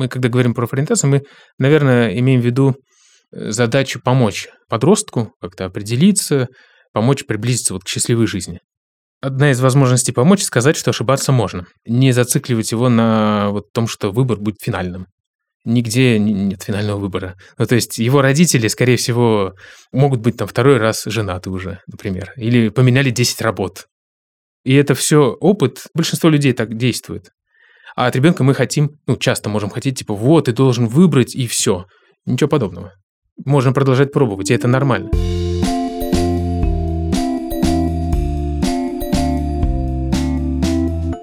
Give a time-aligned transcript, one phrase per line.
[0.00, 1.22] Мы, когда говорим про профориентацию, мы,
[1.58, 2.74] наверное, имеем в виду
[3.32, 6.48] э, задачу помочь подростку как-то определиться,
[6.94, 8.60] помочь приблизиться вот к счастливой жизни.
[9.20, 11.66] Одна из возможностей помочь– сказать, что ошибаться можно.
[11.84, 15.04] Не зацикливать его на вот том, что выбор будет финальным.
[15.66, 17.34] Нигде нет финального выбора.
[17.58, 19.52] Ну, то есть его родители, скорее всего,
[19.92, 23.84] могут быть там второй раз женаты уже, например, или поменяли 10 работ.
[24.64, 27.32] И это все опыт, большинство людей так действует.
[27.96, 31.46] А от ребенка мы хотим, ну, часто можем хотеть, типа, вот, ты должен выбрать, и
[31.46, 31.86] все.
[32.26, 32.92] Ничего подобного.
[33.44, 35.10] Можем продолжать пробовать, и это нормально.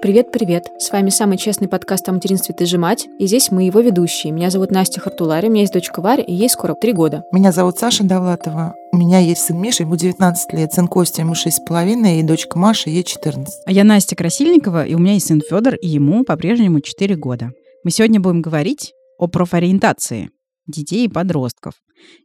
[0.08, 0.70] Привет-привет!
[0.78, 4.32] С вами самый честный подкаст о материнстве «Ты же мать», и здесь мы его ведущие.
[4.32, 7.24] Меня зовут Настя Хартулари, у меня есть дочка Варя, и ей скоро три года.
[7.30, 8.74] Меня зовут Саша Давлатова.
[8.90, 12.88] У меня есть сын Миша, ему 19 лет, сын Костя, ему 6,5, и дочка Маша,
[12.88, 13.54] ей 14.
[13.66, 17.52] А я Настя Красильникова, и у меня есть сын Федор, и ему по-прежнему 4 года.
[17.84, 20.30] Мы сегодня будем говорить о профориентации
[20.66, 21.74] детей и подростков.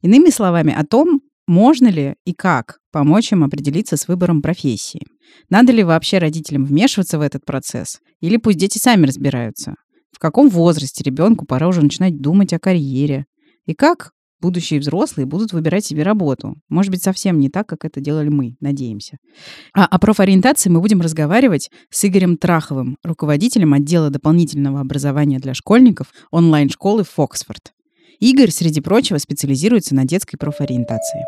[0.02, 5.02] Иными словами, о том, можно ли и как помочь им определиться с выбором профессии.
[5.50, 8.00] Надо ли вообще родителям вмешиваться в этот процесс?
[8.22, 9.76] Или пусть дети сами разбираются?
[10.12, 13.26] В каком возрасте ребенку пора уже начинать думать о карьере?
[13.66, 14.12] И как
[14.44, 16.56] будущие взрослые будут выбирать себе работу.
[16.68, 19.18] Может быть, совсем не так, как это делали мы, надеемся.
[19.74, 26.08] А о профориентации мы будем разговаривать с Игорем Траховым, руководителем отдела дополнительного образования для школьников
[26.30, 27.72] онлайн-школы Фоксфорд.
[28.20, 31.24] Игорь, среди прочего, специализируется на детской профориентации.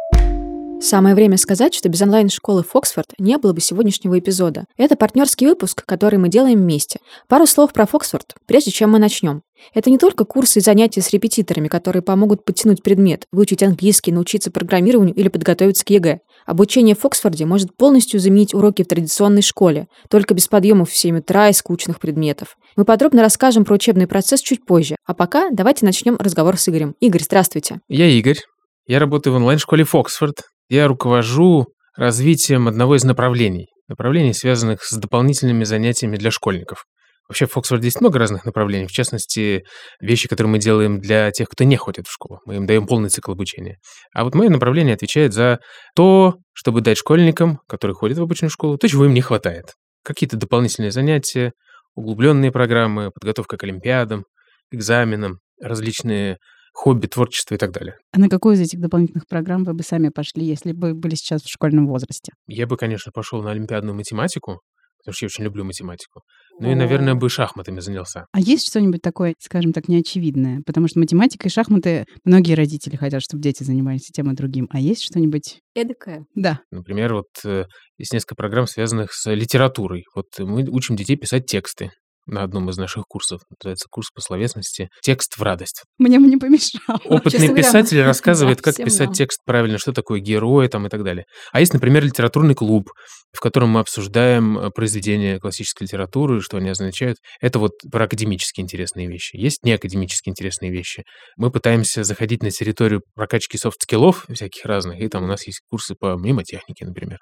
[0.85, 4.65] Самое время сказать, что без онлайн-школы Фоксфорд не было бы сегодняшнего эпизода.
[4.77, 6.99] Это партнерский выпуск, который мы делаем вместе.
[7.27, 9.41] Пару слов про Фоксфорд, прежде чем мы начнем.
[9.73, 14.51] Это не только курсы и занятия с репетиторами, которые помогут подтянуть предмет, выучить английский, научиться
[14.51, 16.19] программированию или подготовиться к ЕГЭ.
[16.45, 21.17] Обучение в Фоксфорде может полностью заменить уроки в традиционной школе, только без подъемов в 7
[21.17, 22.57] утра и скучных предметов.
[22.75, 26.93] Мы подробно расскажем про учебный процесс чуть позже, а пока давайте начнем разговор с Игорем.
[26.99, 27.79] Игорь, здравствуйте.
[27.87, 28.37] Я Игорь.
[28.85, 33.67] Я работаю в онлайн-школе Фоксфорд, я руковожу развитием одного из направлений.
[33.87, 36.85] Направлений, связанных с дополнительными занятиями для школьников.
[37.27, 39.63] Вообще в Фоксфорде есть много разных направлений, в частности,
[39.99, 42.39] вещи, которые мы делаем для тех, кто не ходит в школу.
[42.45, 43.77] Мы им даем полный цикл обучения.
[44.13, 45.59] А вот мое направление отвечает за
[45.95, 49.73] то, чтобы дать школьникам, которые ходят в обычную школу, то, чего им не хватает.
[50.03, 51.53] Какие-то дополнительные занятия,
[51.95, 54.25] углубленные программы, подготовка к олимпиадам,
[54.71, 56.37] экзаменам, различные
[56.75, 57.97] хобби, творчество и так далее.
[58.11, 61.41] А на какую из этих дополнительных программ вы бы сами пошли, если бы были сейчас
[61.41, 62.33] в школьном возрасте?
[62.47, 64.59] Я бы, конечно, пошел на олимпиадную математику,
[64.99, 66.21] потому что я очень люблю математику.
[66.59, 68.25] Ну и, наверное, бы шахматами занялся.
[68.31, 70.61] А есть что-нибудь такое, скажем так, неочевидное?
[70.65, 74.67] Потому что математика и шахматы многие родители хотят, чтобы дети занимались тем и другим.
[74.69, 75.59] А есть что-нибудь...
[75.75, 76.25] Эдакое?
[76.35, 76.59] Да.
[76.71, 77.65] Например, вот э,
[77.97, 80.03] есть несколько программ, связанных с литературой.
[80.13, 81.91] Вот мы учим детей писать тексты
[82.25, 83.41] на одном из наших курсов.
[83.49, 85.83] Называется курс по словесности «Текст в радость».
[85.97, 86.99] Мне бы не помешало.
[87.05, 91.25] Опытный писатель рассказывает, как писать текст правильно, что такое герой там и так далее.
[91.51, 92.89] А есть, например, литературный клуб,
[93.31, 97.17] в котором мы обсуждаем э, произведения классической литературы, что они означают.
[97.41, 99.35] Это вот про академически интересные вещи.
[99.35, 101.03] Есть неакадемически интересные вещи.
[101.37, 105.95] Мы пытаемся заходить на территорию прокачки софт-скиллов всяких разных, и там у нас есть курсы
[105.95, 107.19] по мемотехнике, например,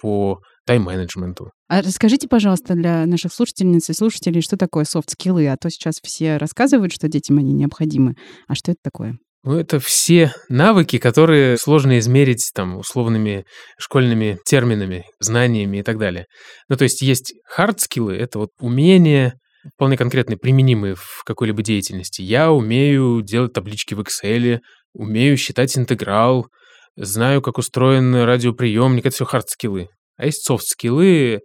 [0.00, 0.38] по
[0.68, 1.50] тайм-менеджменту.
[1.68, 5.48] А расскажите, пожалуйста, для наших слушательниц и слушателей, что такое софт-скиллы?
[5.48, 8.16] А то сейчас все рассказывают, что детям они необходимы.
[8.46, 9.16] А что это такое?
[9.44, 13.46] Ну, это все навыки, которые сложно измерить там условными
[13.78, 16.26] школьными терминами, знаниями и так далее.
[16.68, 19.38] Ну, то есть есть хард-скиллы, это вот умения,
[19.74, 22.20] вполне конкретные, применимые в какой-либо деятельности.
[22.20, 24.58] Я умею делать таблички в Excel,
[24.92, 26.48] умею считать интеграл,
[26.96, 29.86] знаю, как устроен радиоприемник, это все хард-скиллы.
[30.18, 31.40] А есть софт-скиллы,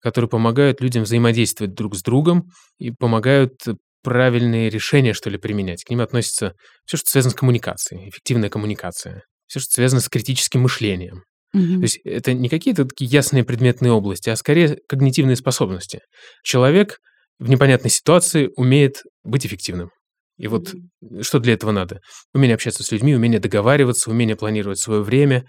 [0.00, 3.54] которые помогают людям взаимодействовать друг с другом и помогают
[4.02, 5.82] правильные решения, что ли, применять.
[5.84, 6.52] К ним относится
[6.84, 11.22] все, что связано с коммуникацией, эффективная коммуникация, все, что связано с критическим мышлением.
[11.56, 11.76] Mm-hmm.
[11.76, 16.00] То есть это не какие-то такие ясные предметные области, а скорее когнитивные способности.
[16.44, 16.98] Человек
[17.38, 19.90] в непонятной ситуации умеет быть эффективным.
[20.38, 21.22] И вот mm-hmm.
[21.22, 22.00] что для этого надо?
[22.32, 25.46] Умение общаться с людьми, умение договариваться, умение планировать свое время,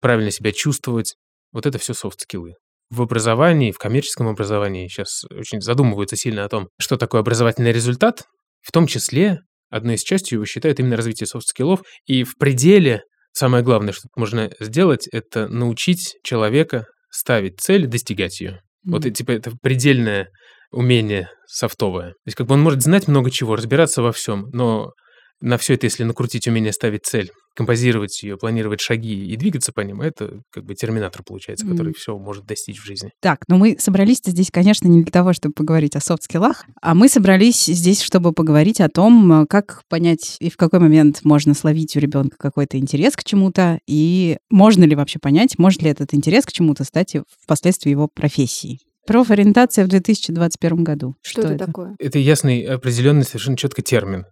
[0.00, 1.14] правильно себя чувствовать,
[1.52, 2.54] вот это все софт-скиллы.
[2.90, 8.22] В образовании, в коммерческом образовании сейчас очень задумываются сильно о том, что такое образовательный результат.
[8.62, 9.40] В том числе
[9.70, 11.82] одной из частей его считают именно развитие софт-скиллов.
[12.06, 13.02] И в пределе
[13.32, 18.60] самое главное, что можно сделать, это научить человека ставить цель, достигать ее.
[18.86, 18.90] Mm-hmm.
[18.90, 20.28] Вот типа это предельное
[20.70, 22.10] умение софтовое.
[22.10, 24.92] То есть как бы он может знать много чего, разбираться во всем, но
[25.40, 29.80] на все это, если накрутить умение ставить цель, композировать ее, планировать шаги и двигаться по
[29.80, 31.94] ним, это как бы терминатор получается, который Мгм.
[31.94, 33.10] все может достичь в жизни.
[33.20, 37.08] Так, ну мы собрались здесь, конечно, не для того, чтобы поговорить о софт-скиллах, а мы
[37.08, 41.96] собрались здесь, чтобы поговорить о том, э, как понять и в какой момент можно словить
[41.96, 46.46] у ребенка какой-то интерес к чему-то, и можно ли вообще понять, может ли этот интерес
[46.46, 48.78] к чему-то стать впоследствии его профессией.
[49.04, 51.16] Профориентация в 2021 году.
[51.22, 51.96] Что, это, такое?
[51.98, 54.26] Это ясный, определенный, совершенно четко термин.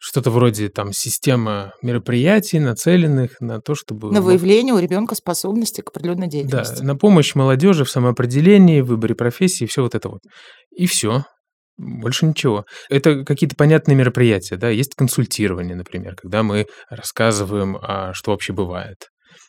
[0.00, 4.12] Что-то вроде там система мероприятий, нацеленных на то, чтобы...
[4.12, 6.82] На выявление у ребенка способности к определенной Да, деятельности.
[6.84, 10.20] на помощь молодежи в самоопределении, в выборе профессии, все вот это вот.
[10.70, 11.24] И все.
[11.76, 12.64] Больше ничего.
[12.90, 18.96] Это какие-то понятные мероприятия, да, есть консультирование, например, когда мы рассказываем, а что вообще бывает,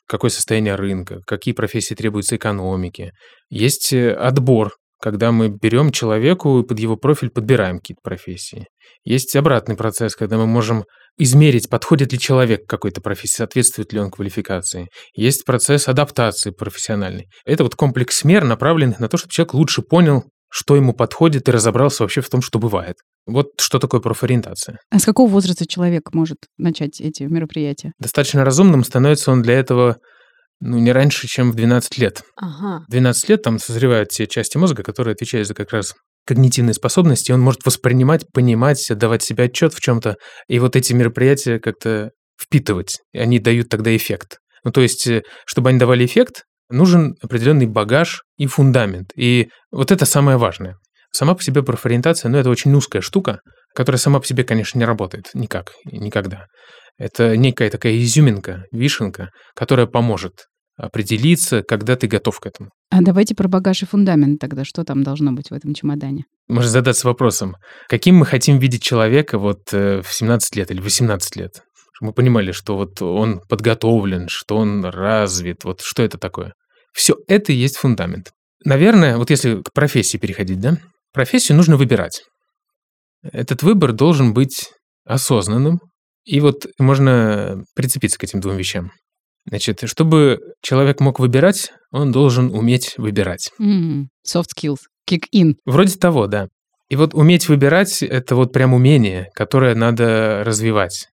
[0.08, 3.12] какое состояние рынка, какие профессии требуются экономике.
[3.50, 8.68] Есть э, отбор, когда мы берем человеку и под его профиль подбираем какие-то профессии.
[9.04, 10.86] Есть обратный процесс, когда мы можем
[11.18, 14.88] измерить, подходит ли человек к какой-то профессии, соответствует ли он квалификации.
[15.14, 17.28] Есть процесс адаптации профессиональной.
[17.46, 21.52] Это вот комплекс мер, направленных на то, чтобы человек лучше понял, что ему подходит и
[21.52, 22.96] разобрался вообще в том, что бывает.
[23.26, 24.80] Вот что такое профориентация.
[24.90, 27.94] А с какого возраста человек может начать эти мероприятия?
[28.00, 29.98] Достаточно разумным становится он для этого
[30.62, 32.22] ну, не раньше, чем в 12 лет.
[32.36, 32.84] Ага.
[32.88, 35.94] В 12 лет там созревают те части мозга, которые отвечают за как раз
[36.26, 40.18] когнитивные способности, он может воспринимать, понимать, отдавать себе отчет в чем-то,
[40.48, 43.00] и вот эти мероприятия как-то впитывать.
[43.14, 44.38] И они дают тогда эффект.
[44.64, 49.12] Ну, то есть, э, чтобы они давали эффект, нужен определенный багаж и фундамент.
[49.16, 50.76] И вот это самое важное.
[51.12, 53.40] Сама по себе профориентация, ну, это очень узкая штука,
[53.74, 56.46] которая сама по себе, конечно, не работает никак, никогда.
[57.00, 62.70] Это некая такая изюминка, вишенка, которая поможет определиться, когда ты готов к этому.
[62.92, 64.64] А давайте про багаж и фундамент тогда.
[64.64, 66.26] Что там должно быть в этом чемодане?
[66.48, 67.56] Можно задаться вопросом,
[67.88, 71.64] каким мы хотим видеть человека вот э, в 17 лет или 18 лет?
[71.94, 76.54] Чтобы мы понимали, что вот он подготовлен, что он развит, вот что это такое.
[76.94, 78.32] Все это и есть фундамент.
[78.66, 80.78] Наверное, вот если к профессии переходить, да,
[81.14, 82.24] профессию нужно выбирать.
[83.22, 84.70] Этот выбор должен быть
[85.06, 85.80] осознанным,
[86.26, 88.92] и вот можно прицепиться к этим двум вещам.
[89.48, 93.50] Значит, чтобы человек мог выбирать, он должен уметь выбирать.
[93.60, 94.80] М, Soft skills.
[95.10, 95.56] Kick in.
[95.66, 96.48] Вроде того, да.
[96.90, 101.08] И вот уметь выбирать– это вот прям умение, которое надо развивать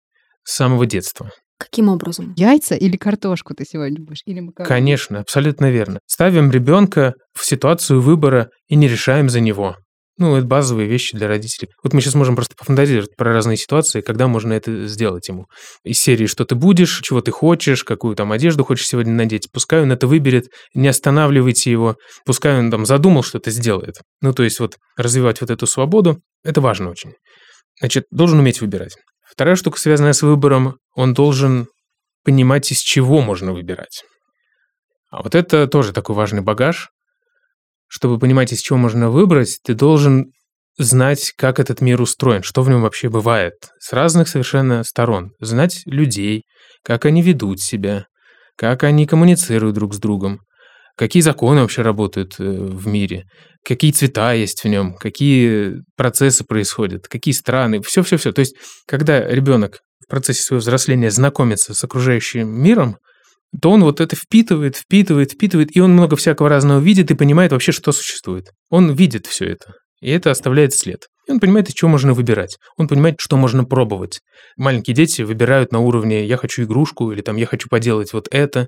[0.44, 1.31] с самого детства.
[1.58, 2.34] Каким образом?
[2.36, 4.22] Яйца или картошку ты сегодня будешь?
[4.25, 4.68] Или макароны?
[4.68, 6.00] Конечно, абсолютно верно.
[6.06, 9.78] Ставим ребенка в ситуацию выбора и не решаем за него.
[10.18, 11.70] Ну, это базовые вещи для родителей.
[11.84, 15.48] Вот мы сейчас можем просто пофантазировать про разные ситуации, когда можно это сделать ему.
[15.84, 19.50] Из серии «Что ты будешь?», «Чего ты хочешь?», «Какую там одежду хочешь сегодня надеть?».
[19.52, 23.96] Пускай он это выберет, не останавливайте его, пускай он там задумал, что-то сделает.
[24.22, 27.14] Ну, то есть вот развивать вот эту свободу, это важно очень.
[27.80, 28.96] Значит, должен уметь выбирать.
[29.30, 31.68] Вторая штука, связанная с выбором, он должен
[32.24, 34.04] понимать, из чего можно выбирать.
[35.12, 36.90] А вот это тоже такой важный багаж.
[37.96, 40.34] Чтобы понимать, из чего можно выбрать, ты должен
[40.78, 45.32] знать, как этот мир устроен, что в нем вообще бывает, с разных совершенно сторон.
[45.40, 46.44] Знать людей,
[46.84, 48.08] как они ведут себя,
[48.58, 50.42] как они коммуницируют друг с другом,
[50.98, 53.28] какие законы вообще работают э, в мире,
[53.64, 58.34] какие цвета есть в нем, какие процессы происходят, какие страны, все-все-все.
[58.34, 58.58] То есть,
[58.88, 62.98] когда ребенок в процессе своего взросления знакомится с окружающим миром,
[63.62, 67.52] то он вот это впитывает, впитывает, впитывает, и он много всякого разного видит и понимает
[67.52, 68.52] вообще, что существует.
[68.70, 71.08] Он видит все это, и это оставляет след.
[71.28, 72.58] И он понимает, из чего можно выбирать.
[72.78, 74.20] Он понимает, что можно пробовать.
[74.58, 78.68] Маленькие дети выбирают на уровне «я хочу игрушку» или там «я хочу поделать вот это».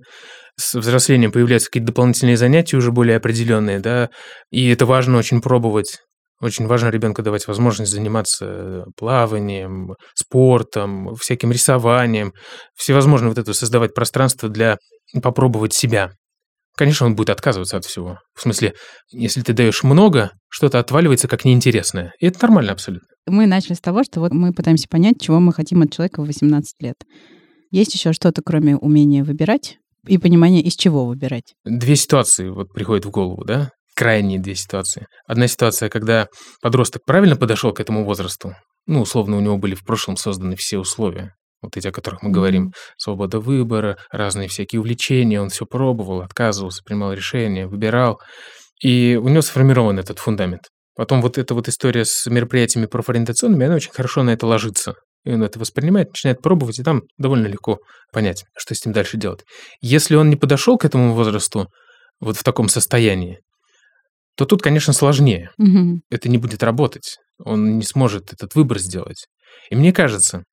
[0.60, 4.10] С взрослением появляются какие-то дополнительные занятия уже более определенные, да,
[4.50, 6.00] и это важно очень пробовать.
[6.39, 12.34] Очень важно ребенку давать возможность заниматься плаванием, спортом, всяким рисованием,
[12.75, 14.77] всевозможные вот это создавать пространство для
[15.22, 16.12] попробовать себя.
[16.75, 18.20] Конечно, он будет отказываться от всего.
[18.36, 18.74] В смысле,
[19.10, 22.13] если ты даешь много, что-то отваливается как неинтересное.
[22.20, 23.08] И это нормально абсолютно.
[23.25, 26.27] Мы начали с того, что вот мы пытаемся понять, чего мы хотим от человека в
[26.27, 26.96] 18 лет.
[27.72, 31.56] Есть еще что-то, кроме умения выбирать и понимания, из чего выбирать?
[31.65, 33.72] Две ситуации вот приходят в голову, да?
[33.97, 35.07] Крайние две ситуации.
[35.25, 36.27] Одна ситуация, когда
[36.61, 38.53] подросток правильно подошел к этому возрасту,
[38.85, 42.29] ну, условно, у него были в прошлом созданы все условия, вот эти, о которых мы
[42.29, 48.21] говорим, свобода выбора, разные всякие увлечения, он все пробовал, отказывался, принимал решения, выбирал,
[48.83, 50.69] и у него сформирован этот фундамент.
[50.95, 54.93] Потом вот эта вот история с мероприятиями профориентационными, она очень хорошо на это ложится.
[55.23, 57.79] И он это воспринимает, начинает пробовать, и там довольно легко
[58.13, 59.43] понять, что с ним дальше делать.
[59.81, 61.71] Если он не подошел к этому возрасту
[62.19, 63.39] вот в таком состоянии,
[64.38, 65.50] то тут, конечно, сложнее.
[65.58, 66.03] Мгм.
[66.12, 67.17] Это не будет работать.
[67.44, 69.25] Он не сможет этот выбор сделать.
[69.72, 70.44] И мне кажется,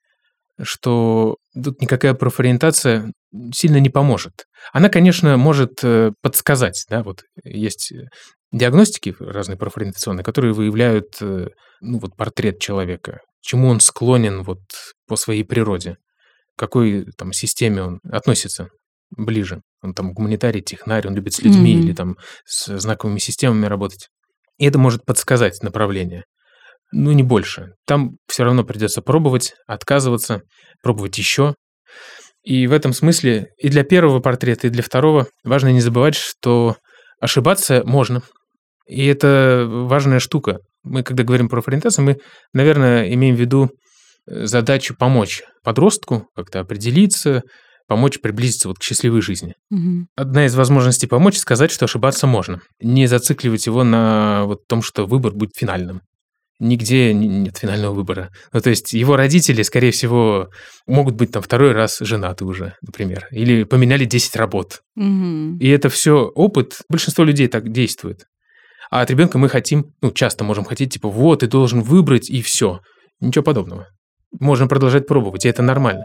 [0.63, 3.13] что тут никакая профориентация
[3.53, 4.47] сильно не поможет.
[4.73, 7.93] Она, конечно, может э, подсказать, да, вот есть
[8.53, 11.49] диагностики разные профориентационные, которые выявляют э,
[11.81, 14.61] ну, вот портрет человека, чему он склонен вот
[15.07, 15.97] по своей природе,
[16.57, 18.69] к какой там системе он относится
[19.17, 19.61] ближе.
[19.83, 21.81] Он там гуманитарий, технарь, он любит с людьми mm-hmm.
[21.81, 22.17] или там
[22.47, 24.09] с знаковыми системами работать.
[24.59, 26.25] И это может подсказать направление.
[26.93, 27.73] Ну, не больше.
[27.87, 30.43] Там все равно придется пробовать, отказываться,
[30.83, 31.55] пробовать еще.
[32.45, 36.77] И в этом смысле и для первого портрета, и для второго важно не забывать, что
[37.21, 38.23] ошибаться можно.
[38.87, 40.59] И это важная штука.
[40.83, 42.19] Мы, когда говорим про ориентацию, мы,
[42.53, 43.71] наверное, имеем в виду
[44.27, 47.43] э, задачу помочь подростку как-то определиться,
[47.87, 49.55] помочь приблизиться вот к счастливой жизни.
[49.71, 50.07] Угу.
[50.17, 52.61] Одна из возможностей помочь сказать, что ошибаться можно.
[52.81, 56.03] Не зацикливать его на вот том, что выбор будет финальным.
[56.61, 58.31] Нигде нет финального выбора.
[58.53, 60.51] Ну, то есть его родители, скорее всего,
[60.87, 64.83] могут быть там второй раз женаты уже, например, или поменяли 10 работ.
[64.97, 65.59] Угу.
[65.59, 66.79] И это все опыт.
[66.89, 68.27] Большинство людей так действует.
[68.91, 72.43] А от ребенка мы хотим, ну, часто можем хотеть, типа, вот, ты должен выбрать, и
[72.43, 72.81] все.
[73.21, 73.89] Ничего подобного.
[74.39, 76.05] Можем продолжать пробовать, и это нормально.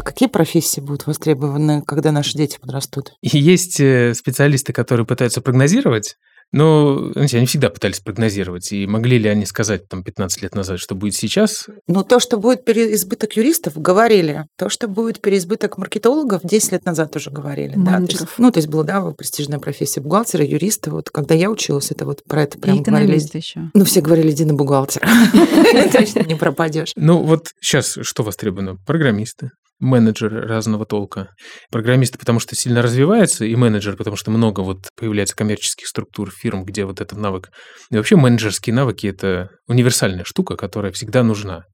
[0.00, 3.12] А какие профессии будут востребованы, когда наши дети подрастут?
[3.20, 6.16] И есть э, специалисты, которые пытаются прогнозировать,
[6.52, 8.72] но знаете, они всегда пытались прогнозировать.
[8.72, 11.66] И могли ли они сказать там 15 лет назад, что будет сейчас?
[11.86, 14.46] Ну, то, что будет переизбыток юристов, говорили.
[14.56, 17.74] То, что будет переизбыток маркетологов, 10 лет назад уже говорили.
[17.76, 17.98] Да?
[17.98, 20.90] То есть, ну, то есть была, да, престижная профессия бухгалтера, юриста.
[20.90, 23.20] Вот когда я училась, это вот про это прям и говорили.
[23.32, 23.70] еще.
[23.74, 25.06] Ну, все говорили, иди на бухгалтера.
[25.92, 26.92] Точно не пропадешь.
[26.96, 28.76] Ну, вот сейчас что востребовано?
[28.86, 31.30] Программисты, менеджеры разного толка.
[31.70, 36.64] Программисты, потому что сильно развивается, и менеджер, потому что много вот появляется коммерческих структур, фирм,
[36.64, 37.48] где вот этот навык.
[37.90, 41.64] И вообще менеджерские навыки– это универсальная штука, которая всегда нужна.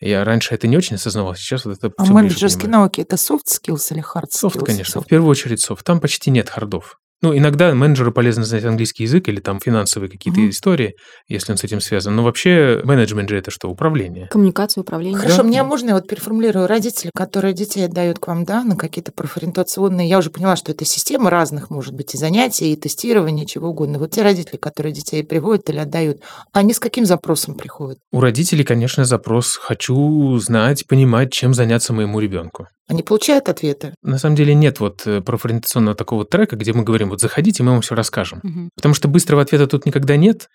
[0.00, 3.82] Я раньше это не очень осознавал, сейчас вот это А менеджерские навыки– это soft skills
[3.90, 4.50] или hard skills?
[4.50, 5.00] Soft, конечно.
[5.00, 5.04] Soft.
[5.04, 5.80] В первую очередь soft.
[5.84, 6.96] Там почти нет хардов.
[7.22, 10.50] Ну, иногда менеджеру полезно знать английский язык или там финансовые какие-то mm-hmm.
[10.50, 10.94] истории,
[11.28, 12.16] если он с этим связан.
[12.16, 13.68] Но вообще менеджмент же это что?
[13.68, 14.28] Управление.
[14.28, 15.18] Коммуникация, управление.
[15.18, 15.42] Хорошо, да?
[15.44, 16.66] мне можно я вот переформулирую.
[16.66, 20.08] Родители, которые детей отдают к вам, да, на какие-то профориентационные...
[20.08, 23.98] Я уже поняла, что это система разных, может быть, и занятий, и тестирования, чего угодно.
[23.98, 26.22] Вот те родители, которые детей приводят или отдают,
[26.52, 27.98] они с каким запросом приходят?
[28.12, 32.66] У родителей, конечно, запрос «хочу знать, понимать, чем заняться моему ребенку».
[32.90, 33.94] Они получают ответы?
[34.02, 37.72] На самом деле нет вот э, профориентационного такого трека, где мы говорим, вот заходите, мы
[37.72, 38.40] вам все расскажем.
[38.42, 38.70] Угу.
[38.76, 40.48] Потому что быстрого ответа тут никогда нет.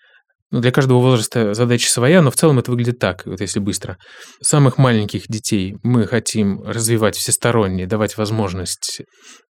[0.52, 3.96] Ну, для каждого возраста задача своя, но в целом это выглядит так, вот если быстро.
[4.40, 9.02] Самых маленьких детей мы хотим развивать всесторонне, давать возможность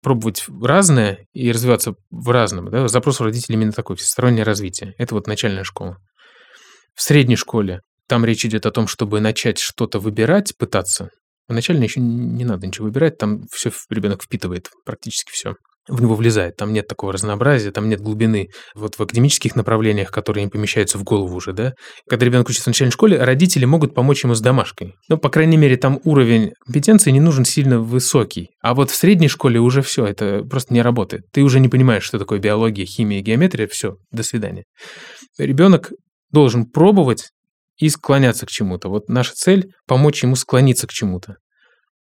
[0.03, 2.69] пробовать разное и развиваться в разном.
[2.69, 2.87] Да?
[2.89, 4.93] Запрос у родителей именно такой, всестороннее развитие.
[4.97, 5.97] Это вот начальная школа.
[6.93, 11.09] В средней школе там речь идет о том, чтобы начать что-то выбирать, пытаться,
[11.51, 15.55] Начально еще не надо ничего выбирать, там все ребенок впитывает, практически все
[15.87, 16.55] в него влезает.
[16.57, 18.49] Там нет такого разнообразия, там нет глубины.
[18.75, 21.73] Вот в академических направлениях, которые не помещаются в голову уже, да,
[22.09, 24.93] когда ребенок учится в начальной школе, родители могут помочь ему с домашкой.
[25.09, 28.49] Ну, по крайней мере, там уровень компетенции не нужен сильно высокий.
[28.61, 31.23] А вот в средней школе уже все, это просто не работает.
[31.31, 34.65] Ты уже не понимаешь, что такое биология, химия, геометрия, все, до свидания.
[35.37, 35.91] Ребенок
[36.31, 37.31] должен пробовать
[37.77, 38.89] и склоняться к чему-то.
[38.89, 41.35] Вот наша цель– помочь ему склониться к чему-то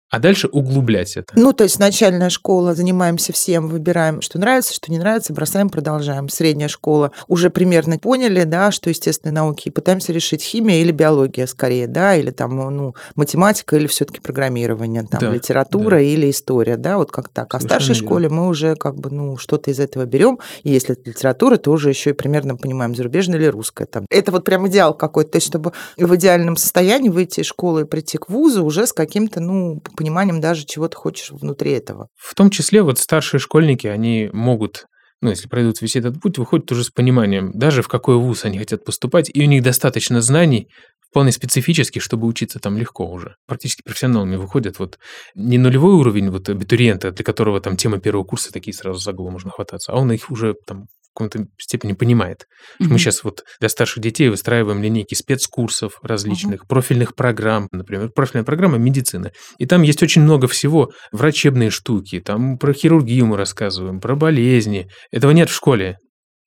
[0.10, 1.34] а дальше углублять это.
[1.36, 6.30] Ну, то есть начальная школа, занимаемся всем, выбираем, что нравится, что не нравится, бросаем, продолжаем.
[6.30, 11.46] Средняя школа уже примерно поняли, да, что естественные науки, и пытаемся решить химия или биология
[11.46, 16.02] скорее, да, или там, ну, математика или все таки программирование, там, да, литература да.
[16.02, 17.54] или история, да, вот как так.
[17.54, 18.06] А в старшей верно.
[18.08, 21.72] школе мы уже как бы, ну, что-то из этого берем, и если это литература, то
[21.72, 24.06] уже еще и примерно понимаем, зарубежная или русская там.
[24.10, 27.86] Это вот прям идеал какой-то, то есть чтобы в идеальном состоянии выйти из школы и
[27.86, 32.08] прийти к вузу уже с каким-то, ну, пониманием даже, чего ты хочешь внутри этого.
[32.16, 34.86] В том числе вот старшие школьники, они могут
[35.22, 38.58] ну, если пройдут весь этот путь, выходят уже с пониманием, даже в какой вуз они
[38.58, 40.70] хотят поступать, и у них достаточно знаний,
[41.10, 43.36] вполне специфических, чтобы учиться там легко уже.
[43.48, 44.98] Практически профессионалами выходят вот
[45.36, 49.32] не нулевой уровень вот абитуриента, для которого там тема первого курса такие сразу за голову
[49.32, 52.46] можно хвататься, а он их уже там каком-то степени понимает.
[52.80, 52.88] Mm-hmm.
[52.90, 56.68] Мы сейчас вот для старших детей выстраиваем линейки спецкурсов различных, mm-hmm.
[56.68, 59.32] профильных программ, например, профильная программа медицины.
[59.58, 64.88] И там есть очень много всего, врачебные штуки, там про хирургию мы рассказываем, про болезни.
[65.12, 65.98] Этого нет в школе.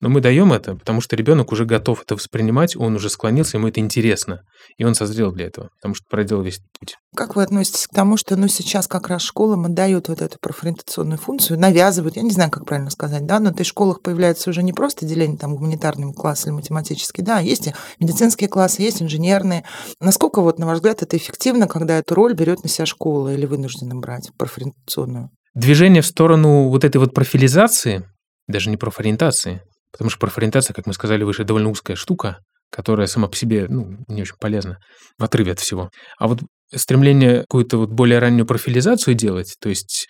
[0.03, 3.69] Но мы даем это, потому что ребенок уже готов это воспринимать, он уже склонился, ему
[3.69, 4.41] это интересно.
[4.77, 6.97] И он созрел для этого, потому что проделал весь этот путь.
[7.15, 11.17] Как вы относитесь к тому, что ну, сейчас как раз школам отдают вот эту профориентационную
[11.17, 14.73] функцию, навязывают, я не знаю, как правильно сказать, да, но в школах появляется уже не
[14.73, 19.63] просто деление там гуманитарный класс или математический, да, есть и медицинские классы, есть инженерные.
[20.01, 23.45] Насколько, вот, на ваш взгляд, это эффективно, когда эту роль берет на себя школа или
[23.45, 25.29] вынуждена брать профориентационную?
[25.53, 28.03] Движение в сторону вот этой вот профилизации,
[28.49, 29.61] даже не профориентации,
[29.93, 33.97] потому что профориентация, как мы сказали выше, довольно узкая штука, которая сама по себе ну,
[34.07, 34.79] не очень полезна,
[35.17, 35.89] в отрыве от всего.
[36.17, 36.41] А вот
[36.73, 40.07] стремление какую-то вот более раннюю профилизацию делать, то есть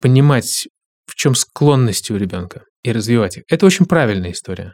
[0.00, 0.68] понимать,
[1.06, 4.72] в чем склонности у ребенка и развивать их, это очень правильная история.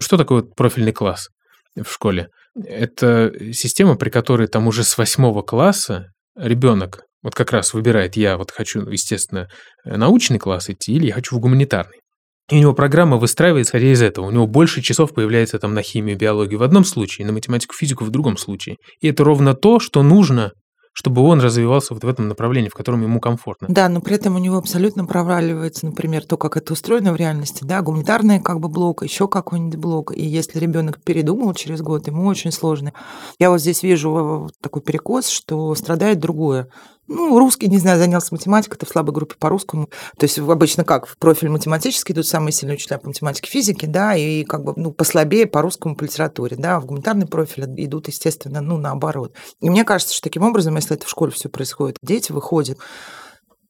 [0.00, 1.28] Что такое вот профильный класс
[1.76, 2.28] в школе?
[2.56, 6.06] Это система, при которой там уже с восьмого класса
[6.36, 9.48] ребенок вот как раз выбирает, я вот хочу, естественно,
[9.84, 12.01] научный класс идти или я хочу в гуманитарный.
[12.50, 14.26] И у него программа выстраивается исходя из этого.
[14.26, 18.04] У него больше часов появляется там на химию, биологию в одном случае, на математику, физику
[18.04, 18.76] в другом случае.
[19.00, 20.52] И это ровно то, что нужно
[20.94, 23.68] чтобы он развивался вот в этом направлении, в котором ему комфортно.
[23.70, 27.64] Да, но при этом у него абсолютно проваливается, например, то, как это устроено в реальности,
[27.64, 30.12] да, гуманитарный как бы блок, еще какой-нибудь блок.
[30.14, 32.92] И если ребенок передумал через год, ему очень сложно.
[33.38, 36.68] Я вот здесь вижу такой перекос, что страдает другое.
[37.08, 39.88] Ну, русский, не знаю, занялся математикой, это в слабой группе по русскому.
[40.18, 44.14] То есть обычно как, в профиль математический идут самые сильные учителя по математике, физике, да,
[44.14, 48.60] и как бы, ну, послабее по русскому, по литературе, да, в гуманитарный профиль идут, естественно,
[48.60, 49.34] ну, наоборот.
[49.60, 52.78] И мне кажется, что таким образом, если это в школе все происходит, дети выходят,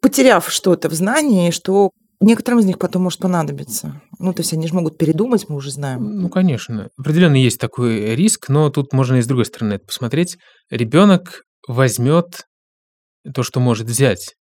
[0.01, 1.91] потеряв что-то в знании, что
[2.23, 4.01] Некоторым из них потом может понадобиться.
[4.21, 6.21] Ну, то есть они же могут передумать, мы уже знаем.
[6.21, 6.89] Ну, конечно.
[6.97, 10.39] Определенно есть такой риск, но тут можно и с другой стороны это посмотреть.
[10.71, 12.45] Ребенок возьмет
[13.35, 14.35] то, что может взять,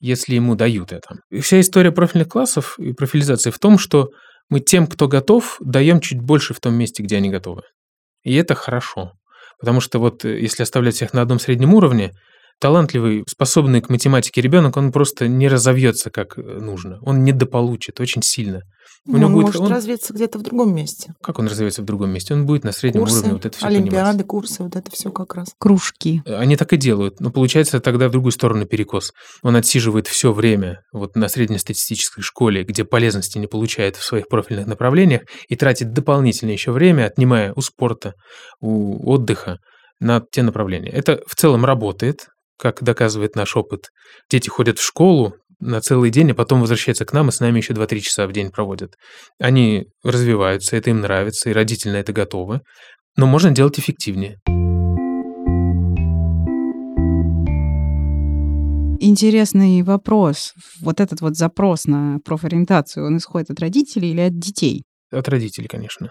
[0.00, 1.16] если ему дают это.
[1.30, 4.10] И вся история профильных классов и профилизации в том, что
[4.48, 7.62] мы тем, кто готов, даем чуть больше в том месте, где они готовы.
[8.22, 9.12] И это хорошо.
[9.58, 12.12] Потому что вот э, если оставлять всех на одном среднем уровне,
[12.60, 16.98] талантливый, способный к математике ребенок, он просто не разовьется как э, нужно.
[17.02, 18.62] Он недополучит очень сильно.
[19.04, 19.68] У него он будет, может он...
[19.68, 21.12] развиться где-то в другом месте.
[21.20, 22.34] Как он развивается в другом месте?
[22.34, 24.26] Он будет на среднем курсы, уровне вот это все Олимпиады, понимать.
[24.26, 25.48] курсы, вот это все как раз.
[25.58, 26.22] Кружки.
[26.24, 27.18] Они так и делают.
[27.18, 29.12] Но получается тогда в другую сторону перекос.
[29.42, 34.68] Он отсиживает все время вот на среднестатистической школе, где полезности не получает в своих профильных
[34.68, 38.14] направлениях, и тратит дополнительное еще время, отнимая у спорта,
[38.60, 39.58] у отдыха
[39.98, 40.90] на те направления.
[40.90, 42.26] Это в целом работает,
[42.62, 43.88] как доказывает наш опыт.
[44.30, 47.58] Дети ходят в школу, на целый день, а потом возвращаются к нам и с нами
[47.58, 48.94] еще 2-3 часа в день проводят.
[49.40, 52.60] Они развиваются, это им нравится, и родители на это готовы.
[53.16, 54.38] Но можно делать эффективнее.
[59.00, 60.52] Интересный вопрос.
[60.80, 64.84] Вот этот вот запрос на профориентацию, он исходит от родителей или от детей?
[65.10, 66.10] От родителей, конечно.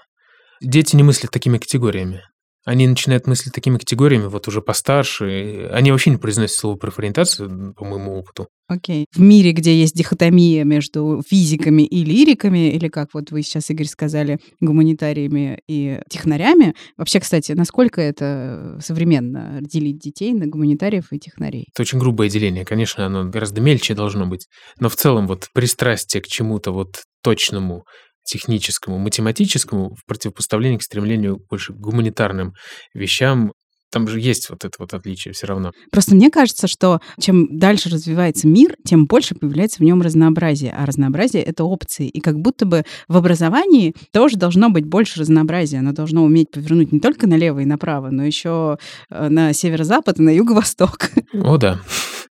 [0.62, 2.22] Дети не мыслят такими категориями.
[2.64, 5.70] Они начинают мыслить такими категориями, вот уже постарше.
[5.72, 8.48] Они вообще не произносят слово профориентацию, по моему опыту.
[8.68, 9.06] Окей.
[9.14, 13.88] В мире, где есть дихотомия между физиками и лириками, или как вот вы сейчас, Игорь,
[13.88, 21.68] сказали, гуманитариями и технарями, вообще, кстати, насколько это современно делить детей на гуманитариев и технарей?
[21.74, 22.64] Это очень грубое деление.
[22.64, 24.48] Конечно, оно гораздо мельче должно быть.
[24.80, 27.84] Но в целом вот пристрастие к чему-то вот точному,
[28.24, 32.54] техническому, математическому в противопоставлении к стремлению больше к гуманитарным
[32.94, 33.52] вещам,
[33.92, 35.72] там же есть вот это вот отличие все равно.
[35.92, 40.74] Просто мне кажется, что чем дальше развивается мир, тем больше появляется в нем разнообразие.
[40.76, 42.08] А разнообразие— это опции.
[42.08, 45.80] И как будто бы в образовании тоже должно быть больше разнообразия.
[45.80, 48.78] Оно должно уметь повернуть не только налево и направо, но еще
[49.10, 51.12] э, на северо-запад и на юго-восток.
[51.34, 51.82] О, да.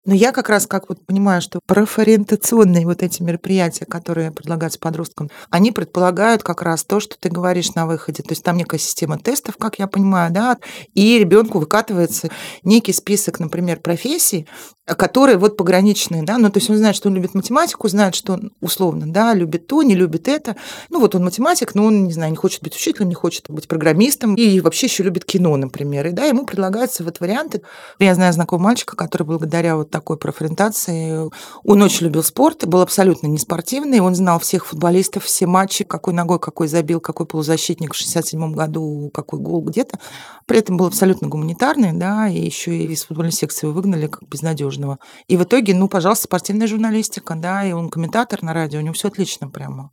[0.06, 5.28] Но я как раз как вот понимаю, что профориентационные вот эти мероприятия, которые предлагаются подросткам,
[5.50, 8.22] они предполагают как раз то, что ты говоришь на выходе.
[8.22, 10.56] То есть там некая система тестов, как я понимаю, да,
[10.94, 12.30] и ребенку выкатывается
[12.62, 14.46] некий список, например, профессий,
[14.96, 18.34] которые вот пограничные, да, ну, то есть он знает, что он любит математику, знает, что
[18.34, 20.56] он условно, да, любит то, не любит это.
[20.88, 23.68] Ну, вот он математик, но он, не знаю, не хочет быть учителем, не хочет быть
[23.68, 26.08] программистом и вообще еще любит кино, например.
[26.08, 27.62] И да, ему предлагаются вот варианты.
[27.98, 31.31] Я знаю знакомого мальчика, который благодаря вот такой профориентации,
[31.64, 36.14] он очень любил спорт, был абсолютно не спортивный, он знал всех футболистов, все матчи, какой
[36.14, 39.98] ногой, какой забил, какой полузащитник в 67 году, какой гол где-то.
[40.46, 44.29] При этом был абсолютно гуманитарный, да, и еще и из футбольной секции его выгнали как
[44.29, 44.98] безнадежного.
[45.29, 48.94] И в итоге, ну, пожалуйста, спортивная журналистика, да, и он комментатор на радио, у него
[48.94, 49.90] все отлично прямо.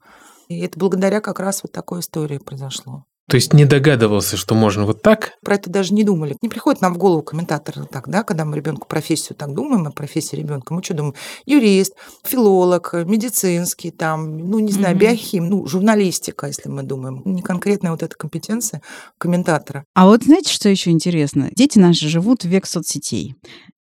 [0.47, 3.05] И это благодаря как раз вот такой истории произошло.
[3.29, 5.33] То есть не догадывался, что можно вот так?
[5.43, 6.37] Про это даже не думали.
[6.41, 9.91] Не приходит нам в голову комментатор так, да, когда мы ребенку профессию так думаем, о
[9.91, 11.15] профессии ребенка, мы что думаем?
[11.45, 17.21] Юрист, филолог, медицинский, там, ну, не знаю, биохим, ну, журналистика, если мы думаем.
[17.25, 18.81] Не конкретная вот эта компетенция
[19.17, 19.83] комментатора.
[19.93, 21.49] А вот знаете, что еще интересно?
[21.53, 23.35] Дети наши живут в век соцсетей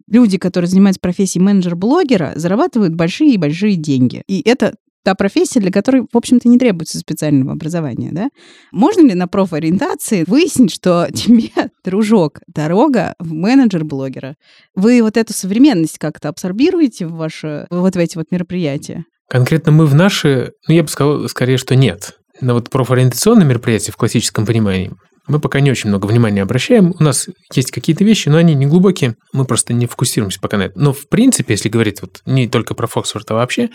[0.08, 4.22] люди, которые занимаются профессией менеджер-блогера, зарабатывают большие и большие деньги.
[4.28, 4.76] И это
[5.06, 8.28] та профессия, для которой, в общем-то, не требуется специального образования, да?
[8.72, 14.34] Можно ли на профориентации выяснить, что тебе, дружок, дорога в менеджер-блогера?
[14.74, 19.04] Вы вот эту современность как-то абсорбируете в ваше, вот в эти вот мероприятия?
[19.28, 22.18] Конкретно мы в наши, ну, я бы сказал скорее, что нет.
[22.40, 24.90] На вот профориентационные мероприятия в классическом понимании
[25.26, 26.94] мы пока не очень много внимания обращаем.
[26.98, 29.16] У нас есть какие-то вещи, но они не глубокие.
[29.32, 30.82] Мы просто не фокусируемся пока на этом.
[30.82, 33.70] Но в принципе, если говорить вот не только про Фоксфорд, а вообще,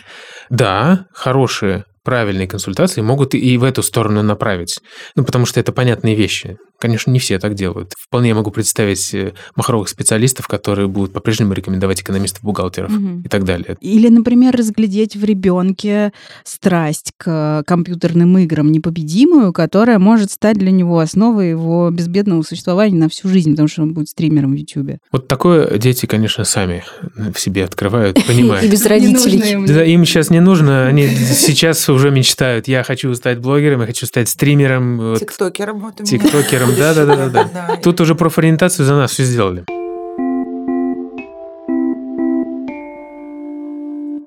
[0.50, 4.80] да, хорошие правильные консультации могут и в эту сторону направить.
[5.14, 6.58] Ну, потому что это понятные вещи.
[6.80, 7.94] Конечно, не все так делают.
[7.96, 13.22] Вполне я могу представить э, махровых специалистов, которые будут по-прежнему рекомендовать экономистов, бухгалтеров угу.
[13.24, 13.76] и так далее.
[13.80, 16.12] Или, например, разглядеть в ребенке
[16.42, 23.08] страсть к компьютерным играм непобедимую, которая может стать для него основой его безбедного существования на
[23.08, 24.98] всю жизнь, потому что он будет стримером в YouTube.
[25.12, 26.82] Вот такое дети, конечно, сами
[27.14, 28.64] в себе открывают, понимают.
[28.66, 29.66] И без родителей.
[29.66, 32.68] Да, им сейчас не нужно, они сейчас уже мечтают.
[32.68, 35.16] Я хочу стать блогером, я хочу стать стримером.
[35.16, 35.80] Тиктокером.
[35.80, 37.76] Вот Тиктокером, да-да-да.
[37.82, 39.64] Тут уже профориентацию за нас все сделали.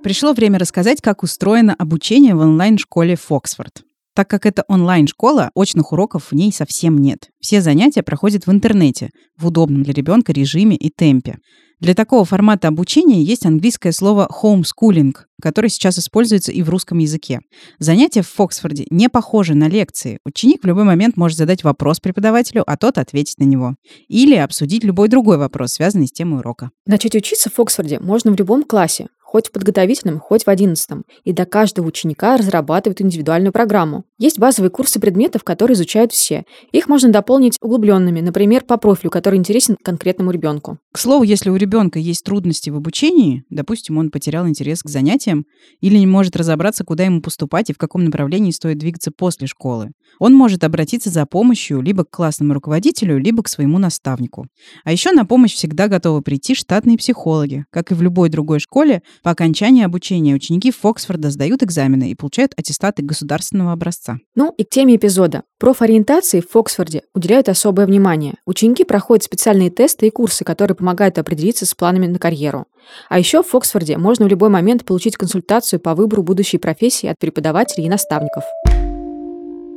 [0.04, 3.84] Пришло время рассказать, как устроено обучение в онлайн-школе Фоксфорд.
[4.16, 7.30] Так как это онлайн-школа, очных уроков в ней совсем нет.
[7.42, 11.38] Все занятия проходят в интернете, в удобном для ребенка режиме и темпе.
[11.82, 17.42] Для такого формата обучения есть английское слово homeschooling, которое сейчас используется и в русском языке.
[17.78, 20.20] Занятия в Фоксфорде не похожи на лекции.
[20.24, 23.76] Ученик в любой момент может задать вопрос преподавателю, а тот ответить на него.
[24.08, 26.72] Или обсудить любой другой вопрос, связанный с темой урока.
[26.86, 31.34] Начать учиться в Фоксфорде можно в любом классе, хоть в подготовительном, хоть в одиннадцатом, и
[31.34, 34.06] для каждого ученика разрабатывают индивидуальную программу.
[34.18, 36.46] Есть базовые курсы предметов, которые изучают все.
[36.72, 40.78] Их можно дополнить углубленными, например, по профилю, который интересен конкретному ребенку.
[40.94, 45.46] К слову, если у ребенка есть трудности в обучении, допустим, он потерял интерес к занятиям
[45.82, 49.92] или не может разобраться, куда ему поступать и в каком направлении стоит двигаться после школы,
[50.18, 54.48] он может обратиться за помощью либо к классному руководителю, либо к своему наставнику.
[54.86, 57.66] А еще на помощь всегда готовы прийти штатные психологи.
[57.70, 62.54] Как и в любой другой школе, по окончании обучения ученики Фоксфорда сдают экзамены и получают
[62.58, 64.20] аттестаты государственного образца.
[64.36, 65.42] Ну и к теме эпизода.
[65.58, 68.36] Профориентации в Фоксфорде уделяют особое внимание.
[68.46, 72.68] Ученики проходят специальные тесты и курсы, которые помогают определиться с планами на карьеру.
[73.10, 77.18] А еще в Фоксфорде можно в любой момент получить консультацию по выбору будущей профессии от
[77.18, 78.44] преподавателей и наставников.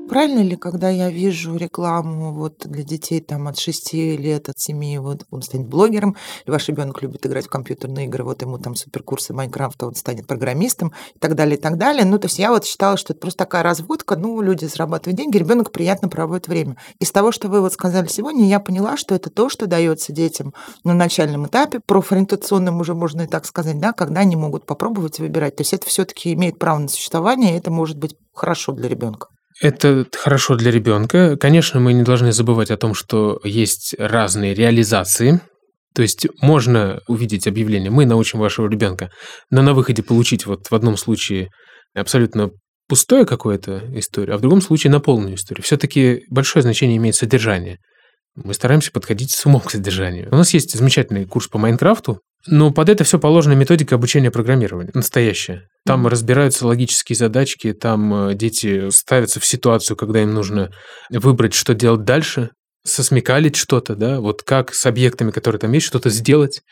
[0.09, 4.99] Правильно ли, когда я вижу рекламу вот для детей там от 6 лет, от 7,
[5.01, 8.75] вот он станет блогером, или ваш ребенок любит играть в компьютерные игры, вот ему там
[8.75, 12.07] суперкурсы Майнкрафта, он станет программистом и так далее, и так далее.
[12.07, 15.37] Ну, то есть я вот считала, что это просто такая разводка, ну, люди зарабатывают деньги,
[15.37, 16.77] ребенок приятно проводит время.
[17.01, 20.55] Из того, что вы вот сказали сегодня, я поняла, что это то, что дается детям
[20.85, 25.57] на начальном этапе, профориентационным уже можно и так сказать, да, когда они могут попробовать выбирать.
[25.57, 29.29] То есть это все-таки имеет право на существование, и это может быть хорошо для ребенка.
[29.61, 31.37] Это хорошо для ребенка.
[31.37, 35.40] Конечно, мы не должны забывать о том, что есть разные реализации.
[35.94, 39.11] То есть можно увидеть объявление «Мы научим вашего ребенка»,
[39.51, 41.51] но на выходе получить вот в одном случае
[41.94, 42.51] абсолютно
[42.88, 45.64] пустое какое-то историю, а в другом случае на полную историю.
[45.64, 47.79] Все-таки большое значение имеет содержание.
[48.37, 50.29] Мы стараемся подходить с умом к содержанию.
[50.31, 54.92] У нас есть замечательный курс по Майнкрафту, но под это все положена методика обучения программированию,
[54.94, 55.68] настоящая.
[55.85, 56.11] Там mm-hmm.
[56.11, 60.70] разбираются логические задачки, там э, дети ставятся в ситуацию, когда им нужно
[61.11, 62.51] выбрать, что делать дальше,
[62.85, 66.62] сосмекалить что-то, да, вот как с объектами, которые там есть, что-то сделать.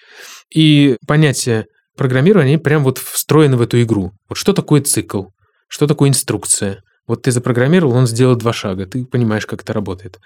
[0.54, 4.12] И понятие программирования прям вот встроено в эту игру.
[4.28, 5.24] Вот что такое цикл,
[5.68, 10.18] что такое инструкция, вот ты запрограммировал, он сделал два шага, ты понимаешь, как это работает.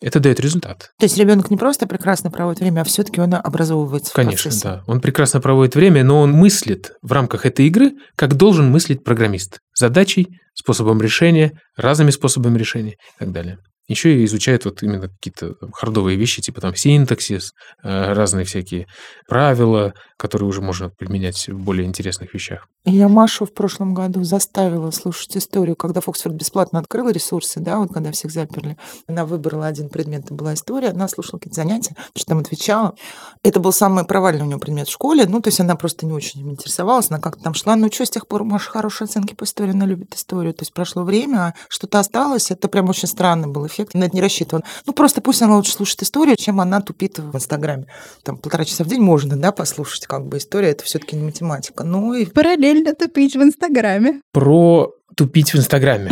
[0.00, 0.90] Это дает результат.
[0.98, 4.12] То есть ребенок не просто прекрасно проводит время, а все-таки он образовывается.
[4.12, 4.82] Конечно, да.
[4.86, 9.58] Он прекрасно проводит время, но он мыслит в рамках этой игры, как должен мыслить программист.
[9.74, 13.58] Задачей, способом решения, разными способами решения и так далее.
[13.86, 18.86] Еще и изучают вот именно какие-то хардовые вещи, типа там синтаксис, э, разные всякие
[19.28, 22.68] правила, которые уже можно применять в более интересных вещах.
[22.84, 27.92] Я Машу в прошлом году заставила слушать историю, когда Фоксфорд бесплатно открыл ресурсы, да, вот
[27.92, 28.76] когда всех заперли.
[29.06, 32.94] Она выбрала один предмет, это была история, она слушала какие-то занятия, что там отвечала.
[33.42, 36.12] Это был самый провальный у нее предмет в школе, ну, то есть она просто не
[36.12, 39.06] очень им интересовалась, она как-то там шла, ну, что, с тех пор у Маши хорошие
[39.06, 42.88] оценки по истории, она любит историю, то есть прошло время, а что-то осталось, это прям
[42.88, 44.62] очень странный был эффект на это не рассчитыван.
[44.86, 47.86] Ну, просто пусть она лучше слушает историю, чем она тупит в Инстаграме.
[48.22, 51.84] Там полтора часа в день можно, да, послушать, как бы история, это все-таки не математика.
[51.84, 54.20] Ну и Параллельно тупить в Инстаграме.
[54.32, 56.10] Про тупить в Инстаграме.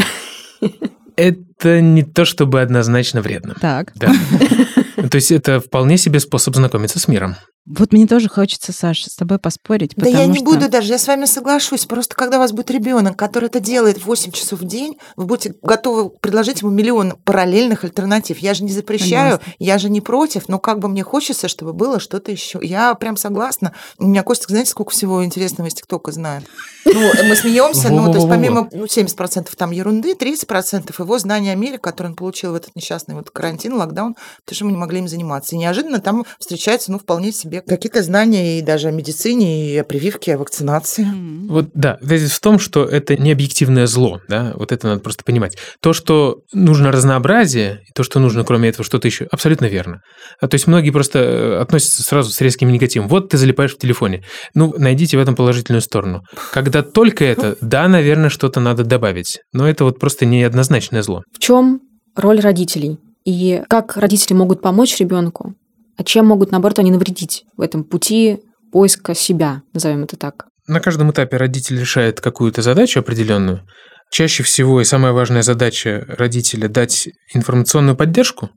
[1.16, 3.54] Это не то чтобы однозначно вредно.
[3.60, 3.92] Так.
[3.94, 4.12] Да.
[5.10, 7.36] То есть это вполне себе способ знакомиться с миром.
[7.64, 10.44] Вот мне тоже хочется, Саша, с тобой поспорить, Да я не что...
[10.44, 11.86] буду даже, я с вами соглашусь.
[11.86, 15.54] Просто когда у вас будет ребенок, который это делает 8 часов в день, вы будете
[15.62, 18.38] готовы предложить ему миллион параллельных альтернатив.
[18.38, 22.00] Я же не запрещаю, я же не против, но как бы мне хочется, чтобы было
[22.00, 22.58] что-то еще.
[22.60, 23.72] Я прям согласна.
[23.96, 26.44] У меня Костик, знаете, сколько всего интересного из ТикТока знает?
[26.84, 31.54] Ну, мы смеемся, ну, то есть помимо ну, 70% там ерунды, 30% его знания о
[31.54, 34.98] мире, которые он получил в этот несчастный вот карантин, локдаун, потому что мы не могли
[34.98, 35.54] им заниматься.
[35.54, 39.84] И неожиданно там встречаются, ну, вполне себе какие-то знания и даже о медицине, и о
[39.84, 41.04] прививке, о вакцинации.
[41.04, 41.48] М.
[41.48, 45.24] Вот да, тезис в том, что это не объективное зло, да, вот это надо просто
[45.24, 45.56] понимать.
[45.80, 50.00] То, что нужно разнообразие, и то, что нужно кроме этого что-то еще, абсолютно верно.
[50.40, 53.08] А, то есть многие просто э, относятся сразу с резким негативом.
[53.08, 54.24] Вот ты залипаешь в телефоне.
[54.54, 56.22] Ну, найдите в этом положительную сторону.
[56.52, 59.40] Когда только это, да, наверное, что-то надо добавить.
[59.52, 61.22] Но это вот просто неоднозначное зло.
[61.32, 61.80] В чем
[62.14, 62.98] роль родителей?
[63.24, 65.54] И как родители могут помочь ребенку?
[65.96, 68.38] А чем могут, наоборот, они навредить в этом пути
[68.70, 70.46] поиска себя, назовем это так?
[70.66, 73.66] На каждом этапе родитель решает какую-то задачу определенную.
[74.10, 78.50] Чаще всего и самая важная задача родителя– дать информационную поддержку,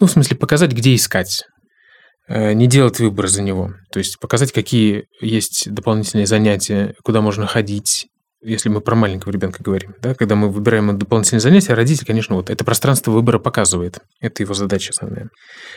[0.00, 1.44] ну, в смысле, показать, где искать,
[2.26, 3.72] Э, не делать выбор за него.
[3.92, 8.06] То есть показать, какие есть дополнительные занятия, куда можно ходить,
[8.44, 12.50] если мы про маленького ребенка говорим, да, когда мы выбираем дополнительные занятия, родитель, конечно, вот
[12.50, 13.98] это пространство выбора показывает.
[14.20, 15.30] Это его задача основная.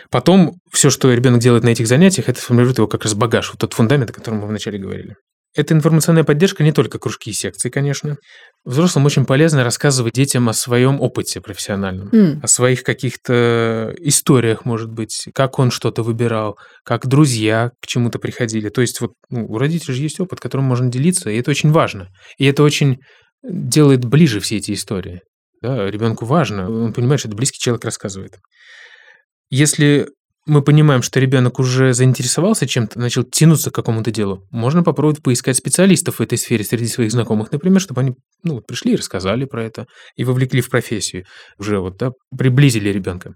[0.09, 3.59] Потом все, что ребенок делает на этих занятиях, это формирует его как раз багаж, вот
[3.59, 5.15] тот фундамент, о котором мы вначале говорили.
[5.57, 8.17] Эта информационная поддержка не только кружки и секции, конечно.
[8.63, 14.91] Взрослым очень полезно рассказывать детям о своем опыте профессиональном М, о своих каких-то историях, может
[14.91, 18.69] быть, как он что-то выбирал, как друзья к чему-то приходили.
[18.69, 21.71] То есть вот ну, у родителей же есть опыт, которым можно делиться, и это очень
[21.71, 22.09] важно.
[22.37, 22.99] И это очень
[23.43, 25.21] делает ближе все эти истории.
[25.63, 28.37] Да, ребенку важно, он понимает, что это близкий человек рассказывает.
[29.49, 30.07] Если
[30.47, 35.57] мы понимаем, что ребенок уже заинтересовался чем-то, начал тянуться к какому-то делу, можно попробовать поискать
[35.57, 39.63] специалистов в этой сфере среди своих знакомых, например, чтобы они ну, пришли и рассказали про
[39.63, 41.25] это, и вовлекли в профессию,
[41.59, 43.33] уже вот, да, приблизили ребенка.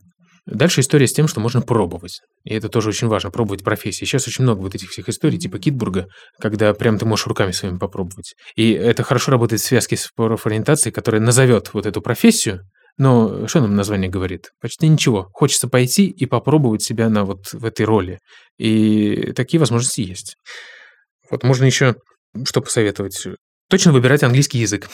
[0.47, 2.21] Дальше история с тем, что можно пробовать.
[2.43, 4.05] И это тоже очень важно, пробовать профессии.
[4.05, 6.07] Сейчас очень много вот этих всех историй, типа Китбурга,
[6.39, 8.33] когда прям ты можешь руками своими попробовать.
[8.55, 12.61] И это хорошо работает в связке с профориентацией, которая назовет вот эту профессию,
[13.01, 14.51] но что нам название говорит?
[14.61, 15.27] Почти ничего.
[15.33, 18.19] Хочется пойти и попробовать себя на вот в этой роли.
[18.59, 20.35] И такие возможности есть.
[21.31, 21.95] Вот можно еще
[22.45, 23.25] что посоветовать?
[23.71, 24.87] Точно выбирать английский язык.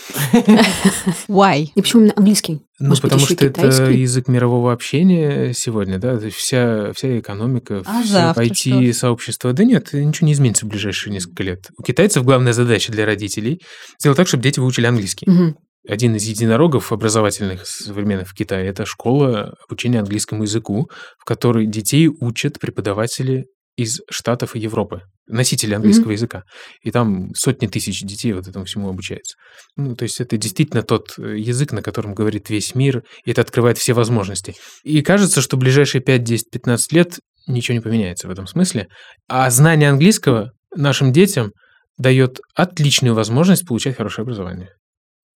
[1.27, 1.67] Why?
[1.75, 2.61] И почему именно английский?
[2.79, 7.83] Ну, Может потому что это язык мирового общения сегодня, да, то есть вся, вся экономика,
[7.85, 9.51] А все IT-сообщество.
[9.51, 11.67] Да нет, ничего не изменится в ближайшие несколько лет.
[11.77, 13.61] У китайцев главная задача для родителей
[13.99, 15.29] сделать так, чтобы дети выучили английский.
[15.29, 15.57] Мгм.
[15.87, 22.09] Один из единорогов образовательных современных в Китае– это школа обучения английскому языку, в которой детей
[22.09, 23.45] учат преподаватели
[23.77, 26.43] из Штатов и Европы, носители английского языка.
[26.81, 29.37] И там сотни тысяч детей вот этому всему обучаются.
[29.77, 33.41] Ну, то есть это действительно тот э, язык, на котором говорит весь мир, и это
[33.41, 34.55] открывает все возможности.
[34.83, 38.87] И кажется, что в ближайшие 5, 10, 15 лет ничего не поменяется в этом смысле.
[39.29, 41.51] А знание английского нашим детям
[41.97, 44.69] дает отличную возможность получать хорошее образование,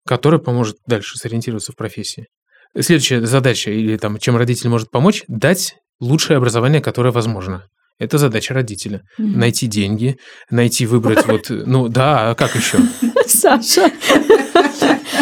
[0.05, 2.27] которое поможет дальше сориентироваться в профессии.
[2.79, 7.65] Следующая задача, или там, чем родитель может помочь, дать лучшее образование, которое возможно.
[7.99, 9.01] Это задача родителя.
[9.17, 9.39] Мгм.
[9.39, 10.17] Найти деньги,
[10.49, 11.47] найти, выбрать вот...
[11.49, 12.79] Ну да, а как еще?
[13.27, 13.91] Саша.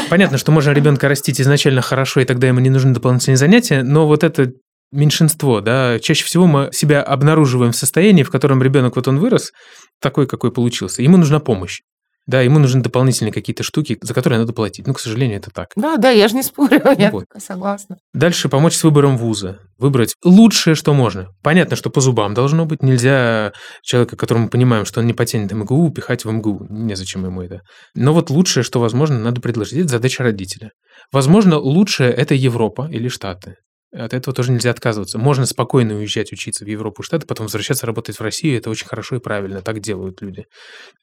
[0.10, 4.08] Понятно, что можно ребенка растить изначально хорошо, и тогда ему не нужны дополнительные занятия, но
[4.08, 4.54] вот это
[4.92, 9.52] меньшинство, да, чаще всего мы себя обнаруживаем в состоянии, в котором ребенок, вот он вырос,
[10.00, 11.82] такой, какой получился, ему нужна помощь.
[12.30, 14.86] Да, ему нужны дополнительные какие-то штуки, за которые надо платить.
[14.86, 15.70] Ну, к сожалению, это так.
[15.76, 17.26] Да, да, я же не спорю, я вот.
[17.40, 17.98] согласна.
[18.14, 19.58] Дальше помочь с выбором вуза.
[19.80, 21.30] Выбрать лучшее, что можно.
[21.42, 22.84] Понятно, что по зубам должно быть.
[22.84, 26.68] Нельзя человека, которому мы понимаем, что он не потянет МГУ, пихать в МГУ.
[26.70, 27.62] Незачем ему это.
[27.96, 29.80] Но вот лучшее, что возможно, надо предложить.
[29.80, 30.70] Это задача родителя.
[31.12, 33.56] Возможно, лучшее– это Европа или Штаты.
[33.92, 35.18] От этого тоже нельзя отказываться.
[35.18, 38.58] Можно спокойно уезжать учиться в Европу, Штаты, потом возвращаться работать в Россию.
[38.58, 39.62] Это очень хорошо и правильно.
[39.62, 40.46] Так делают люди.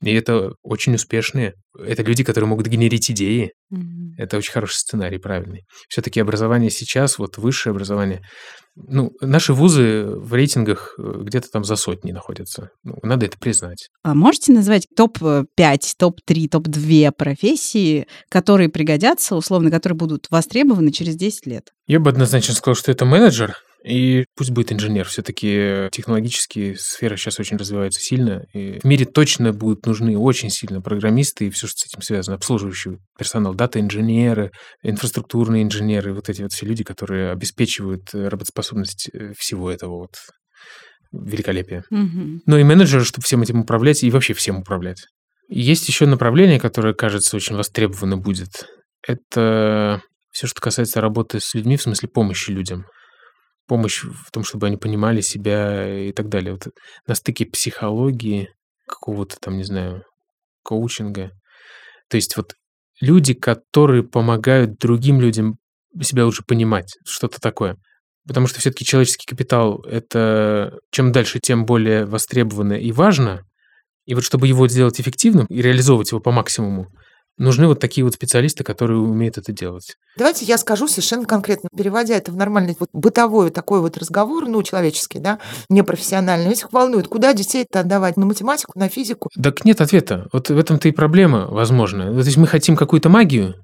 [0.03, 3.53] И это очень успешные, Это люди, которые могут генерить идеи.
[3.71, 4.15] Мгм.
[4.19, 5.65] Это очень хороший сценарий, правильный.
[5.89, 8.23] Все-таки образование сейчас, вот высшее образование,
[8.77, 12.71] ну, наши вузы в рейтингах э, где-то там за сотни находятся.
[12.85, 13.89] Ну, надо это признать.
[14.03, 15.47] А можете назвать топ-5,
[15.99, 21.73] топ-3, топ-2 профессии, которые пригодятся, условно, которые будут востребованы через 10 лет?
[21.87, 25.07] Я бы однозначно сказал, что это менеджер, и пусть будет инженер.
[25.07, 28.45] Все-таки технологические сферы сейчас очень развиваются сильно.
[28.53, 32.37] И в мире точно будут нужны очень сильно программисты и все, что с этим связано.
[32.37, 34.51] Обслуживающий персонал, дата-инженеры,
[34.83, 40.17] инфраструктурные инженеры, вот эти вот все люди, которые обеспечивают э, работоспособность э, всего этого вот
[41.13, 41.85] великолепия.
[41.91, 42.43] Мгм.
[42.45, 45.07] Но и менеджеры, чтобы всем этим управлять и вообще всем управлять.
[45.49, 48.67] Есть еще направление, которое, кажется, очень востребовано будет.
[49.07, 52.85] Это все, что касается работы с людьми, в смысле помощи людям.
[53.67, 56.53] Помощь в том, чтобы они понимали себя и так далее.
[56.53, 56.69] Вот
[57.07, 58.49] на стыке психологии,
[58.87, 60.05] какого-то там, не знаю,
[60.63, 61.33] коучинга.
[62.09, 62.55] То есть вот
[63.01, 65.57] люди, которые помогают другим людям
[66.03, 67.77] себя лучше понимать, что-то такое.
[68.27, 73.43] Потому что все-таки человеческий капитал— это чем дальше, тем более востребовано и важно.
[74.05, 76.89] И вот чтобы его сделать эффективным и реализовывать его по максимуму,
[77.39, 79.97] нужны вот такие вот специалисты, которые умеют это делать.
[80.17, 84.63] Давайте я скажу совершенно конкретно, переводя это в нормальный вот бытовой такой вот разговор, ну,
[84.63, 86.49] человеческий, да, непрофессиональный.
[86.51, 88.17] Если их волнует, куда детей-то отдавать?
[88.17, 89.29] На математику, на физику?
[89.41, 90.27] Так нет ответа.
[90.33, 92.13] Вот в этом-то и проблема, возможно.
[92.13, 93.55] Вот если мы хотим какую-то магию,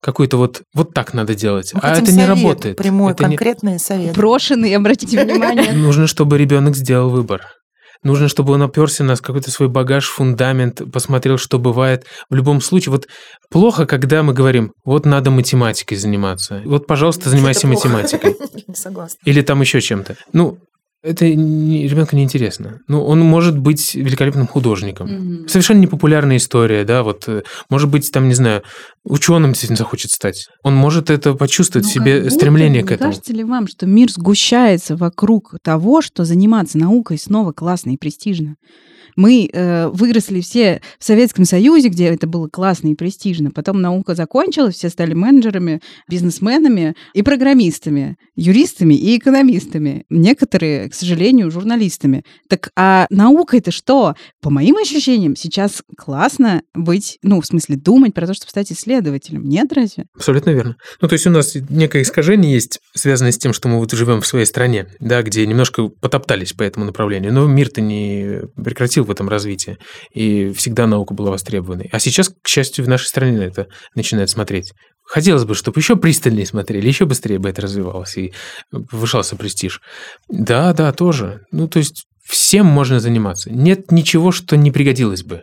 [0.00, 2.76] какую-то вот, вот так надо делать, Мы а хотим это не совет, работает.
[2.76, 4.14] Прямой, Это не- конкретный совет.
[4.14, 5.72] Брошенный, обратите внимание.
[5.72, 7.42] Нужно, чтобы ребенок сделал выбор.
[8.02, 12.06] Нужно, чтобы он оперся на какой-то свой багаж, фундамент, посмотрел, что бывает.
[12.30, 13.08] В любом случае, вот
[13.50, 16.62] плохо, когда мы говорим, вот надо математикой заниматься.
[16.64, 18.36] Вот, пожалуйста, занимайся математикой.
[18.68, 19.18] Не согласна.
[19.24, 20.16] Или там еще чем-то.
[20.32, 20.58] Ну,
[21.02, 22.80] это не, ребенку неинтересно.
[22.88, 25.08] Ну, он может быть великолепным художником.
[25.08, 25.48] Мгм.
[25.48, 28.62] Совершенно непопулярная история, да, вот, э, может быть, там, не знаю,
[29.04, 30.48] ученым действительно захочет стать.
[30.64, 33.10] Он может это почувствовать в Ну, себе как будто стремление к этому.
[33.10, 38.56] Кажется ли вам, что мир сгущается вокруг того, что заниматься наукой снова классно и престижно?
[39.18, 43.50] Мы э, выросли все в Советском Союзе, где это было классно и престижно.
[43.50, 50.04] Потом наука закончилась, все стали менеджерами, бизнесменами и программистами, юристами и экономистами.
[50.08, 52.22] Некоторые, к сожалению, журналистами.
[52.48, 54.14] Так а наука это что?
[54.40, 59.42] По моим ощущениям, сейчас классно быть, ну, в смысле, думать про то, чтобы стать исследователем.
[59.48, 60.06] Нет, разве?
[60.14, 60.76] Абсолютно верно.
[61.00, 64.20] Ну, то есть у нас некое искажение есть, связанное с тем, что мы вот живем
[64.20, 67.32] в своей стране, да, где немножко потоптались по этому направлению.
[67.32, 69.78] Но мир-то не прекратил в этом развитии,
[70.12, 71.88] и всегда наука была востребованной.
[71.92, 74.72] А сейчас, к счастью, в нашей стране на это начинают смотреть.
[75.04, 78.34] Хотелось бы, чтобы еще пристальнее смотрели, еще быстрее бы это развивалось и
[78.70, 79.80] повышался престиж.
[80.28, 81.40] Да, да, тоже.
[81.50, 83.50] Ну, то есть всем можно заниматься.
[83.50, 85.42] Нет ничего, что не пригодилось бы.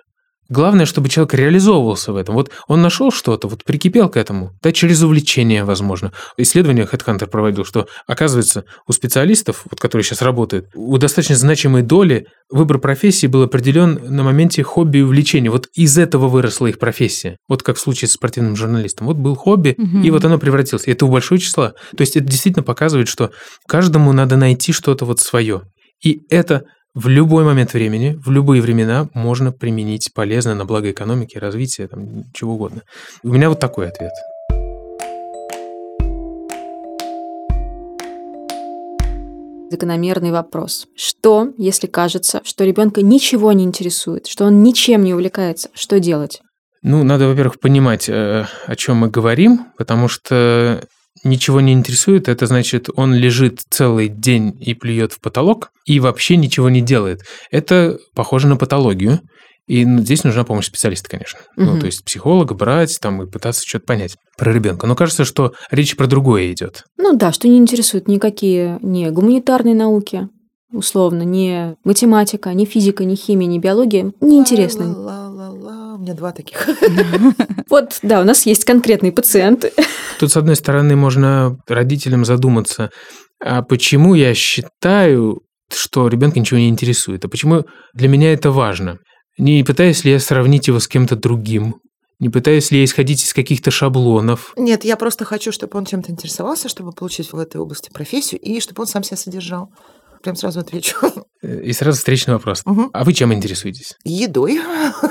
[0.50, 2.36] Главное, чтобы человек реализовывался в этом.
[2.36, 6.12] Вот он нашел что-то, вот прикипел к этому, да, через увлечение, возможно.
[6.38, 12.28] Исследование HeadHunter проводил, что, оказывается, у специалистов, вот, которые сейчас работают, у достаточно значимой доли
[12.52, 15.50] выбор профессии был определен на моменте хобби и увлечения.
[15.50, 17.38] Вот из этого выросла их профессия.
[17.48, 19.08] Вот как в случае с спортивным журналистом.
[19.08, 20.04] Вот был хобби, Мгм.
[20.04, 20.88] и вот оно превратилось.
[20.88, 21.70] И это у большого числа.
[21.98, 23.32] То есть это действительно показывает, что
[23.68, 25.64] каждому надо найти что-то вот свое.
[26.04, 31.38] И это в любой момент времени, в любые времена можно применить полезно на благо экономики,
[31.38, 32.84] развития, там, чего угодно.
[33.22, 34.14] У меня вот такой ответ.
[39.70, 40.88] Закономерный вопрос.
[40.96, 45.70] Что, если кажется, что ребенка ничего не интересует, что он ничем не увлекается?
[45.74, 46.42] Что делать?
[46.82, 50.88] Ну, надо, во-первых, понимать, э, о чем мы говорим, потому что
[51.26, 56.38] ничего не интересует, это значит, он лежит целый день и плюет в потолок и вообще
[56.38, 57.22] ничего не делает.
[57.52, 59.20] Это похоже на патологию.
[59.68, 61.40] И ну, здесь нужна помощь специалиста, конечно.
[61.58, 61.80] Ну, Мгм.
[61.80, 64.86] то есть психолога брать там и пытаться что-то понять про ребенка.
[64.86, 66.84] Но кажется, что речь про другое идет.
[66.98, 70.30] Ну да, что не интересуют никакие не гуманитарные науки,
[70.72, 74.14] условно, не математика, не физика, не химия, не биология.
[74.22, 74.86] Неинтересно.
[74.86, 75.85] Ла-ла-ла-ла.
[75.96, 76.68] У меня два таких.
[77.70, 79.72] Вот, да, у нас есть конкретные пациенты.
[80.20, 82.92] Тут, с одной стороны, можно родителям задуматься,
[83.44, 85.42] а почему я считаю,
[85.74, 88.98] что ребенка ничего не интересует, а почему для меня это важно?
[89.38, 91.76] Не пытаюсь ли я сравнить его с кем-то другим?
[92.20, 94.54] Не пытаюсь ли я исходить из каких-то шаблонов?
[94.58, 98.60] Нет, я просто хочу, чтобы он чем-то интересовался, чтобы получить в этой области профессию, и
[98.60, 99.70] чтобы он сам себя содержал.
[100.26, 100.98] Прям сразу отвечу.
[101.44, 102.64] И сразу встречный вопрос.
[102.66, 102.90] Мгм.
[102.94, 103.94] А вы чем интересуетесь?
[104.06, 104.60] Едой,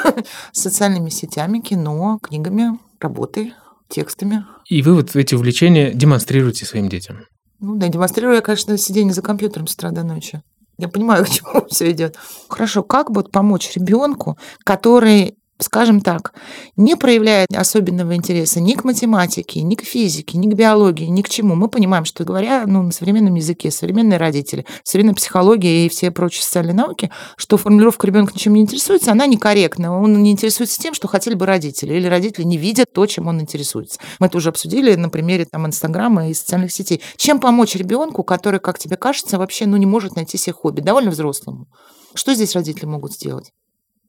[0.53, 3.55] социальными сетями, кино, книгами, работой,
[3.89, 4.45] текстами.
[4.69, 7.27] И вы вот эти увлечения демонстрируете своим детям.
[7.61, 10.43] Ну да, демонстрирую я, конечно, сидение за компьютером с утра до ночи.
[10.79, 12.17] Я понимаю, к чему все идет.
[12.49, 16.35] Хорошо, как вот помочь ребенку, который скажем так,
[16.77, 21.29] не проявляет особенного интереса ни к математике, ни к физике, ни к биологии, ни к
[21.29, 21.55] чему.
[21.55, 26.43] Мы понимаем, что говоря ну, на современном языке, современные родители, современная психология и все прочие
[26.43, 29.97] социальные науки, что формулировка ребенка ничем не интересуется, она некорректна.
[29.97, 33.41] Он не интересуется тем, что хотели бы родители, или родители не видят то, чем он
[33.41, 34.01] интересуется.
[34.19, 37.01] Мы это уже обсудили на примере там, Инстаграма и социальных сетей.
[37.17, 41.11] Чем помочь ребенку, который, как тебе кажется, вообще ну, не может найти себе хобби, довольно
[41.11, 41.69] взрослому?
[42.15, 43.53] Что здесь родители могут сделать?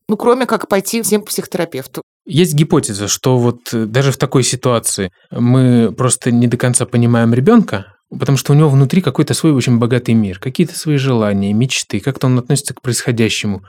[0.08, 2.02] Ну, кроме как пойти всем к психотерапевту.
[2.26, 7.34] Есть гипотеза, что вот э, даже в такой ситуации мы просто не до конца понимаем
[7.34, 12.00] ребенка, потому что у него внутри какой-то свой очень богатый мир, какие-то свои желания, мечты,
[12.00, 13.62] как-то он относится к происходящему.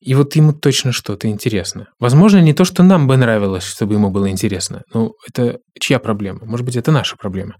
[0.00, 1.88] И вот ему точно что-то интересно.
[1.98, 4.82] Возможно, не то, что нам бы нравилось, чтобы ему было интересно.
[4.92, 6.40] Но это чья проблема?
[6.44, 7.56] Может быть, это наша проблема.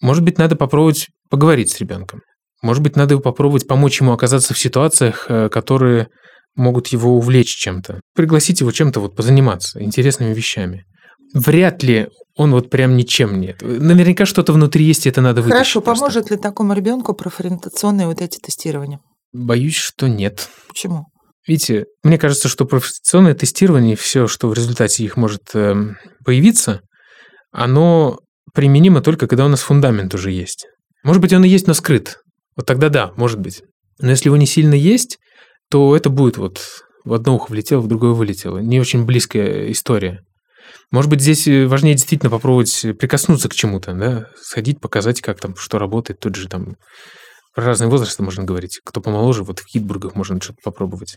[0.00, 2.20] Может быть, надо попробовать поговорить с ребенком.
[2.62, 6.08] Может быть, надо попробовать помочь ему оказаться в ситуациях, э, которые
[6.56, 8.00] могут его увлечь чем-то.
[8.14, 10.84] Пригласить его чем-то вот позаниматься, интересными вещами.
[11.34, 13.60] Вряд ли он вот прям ничем нет.
[13.60, 15.54] Наверняка что-то внутри есть, и это надо вытащить.
[15.54, 16.04] Хорошо, просто.
[16.04, 19.00] поможет ли такому ребенку профориентационные вот эти тестирования?
[19.32, 20.48] Боюсь, что нет.
[20.68, 21.06] Почему?
[21.46, 25.74] Видите, мне кажется, что профориентационное тестирование, все, что в результате их может э,
[26.24, 26.80] появиться,
[27.52, 28.18] оно
[28.54, 30.66] применимо только когда у нас фундамент уже есть.
[31.02, 32.18] Может быть, он и есть, но скрыт.
[32.56, 33.62] Вот тогда да, может быть.
[33.98, 35.18] Но если его не сильно есть,
[35.70, 36.60] то это будет вот
[37.04, 38.58] в одно ухо влетело, в другое вылетело.
[38.58, 40.24] Не очень близкая история.
[40.90, 45.56] Может быть, здесь э, важнее действительно попробовать прикоснуться к чему-то, да, сходить, показать, как там,
[45.56, 46.20] что работает.
[46.20, 46.76] Тут же там
[47.54, 48.80] про разные возрасты можно говорить.
[48.84, 51.16] Кто помоложе, вот в Хитбургах можно что-то попробовать.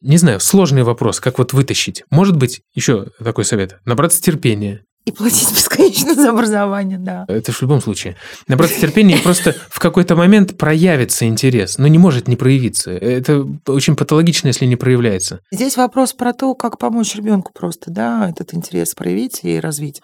[0.00, 2.04] Не знаю, сложный вопрос, как вот вытащить.
[2.10, 4.82] Может быть, еще такой совет, набраться терпения.
[5.06, 7.24] И платить бесконечно за образование, да.
[7.28, 8.16] Это в любом случае.
[8.48, 12.90] Набраться терпения просто в какой-то момент проявится интерес, но не может не проявиться.
[12.90, 15.40] Это очень патологично, если не проявляется.
[15.52, 20.02] Здесь вопрос про то, как помочь ребенку просто, да, этот интерес проявить и развить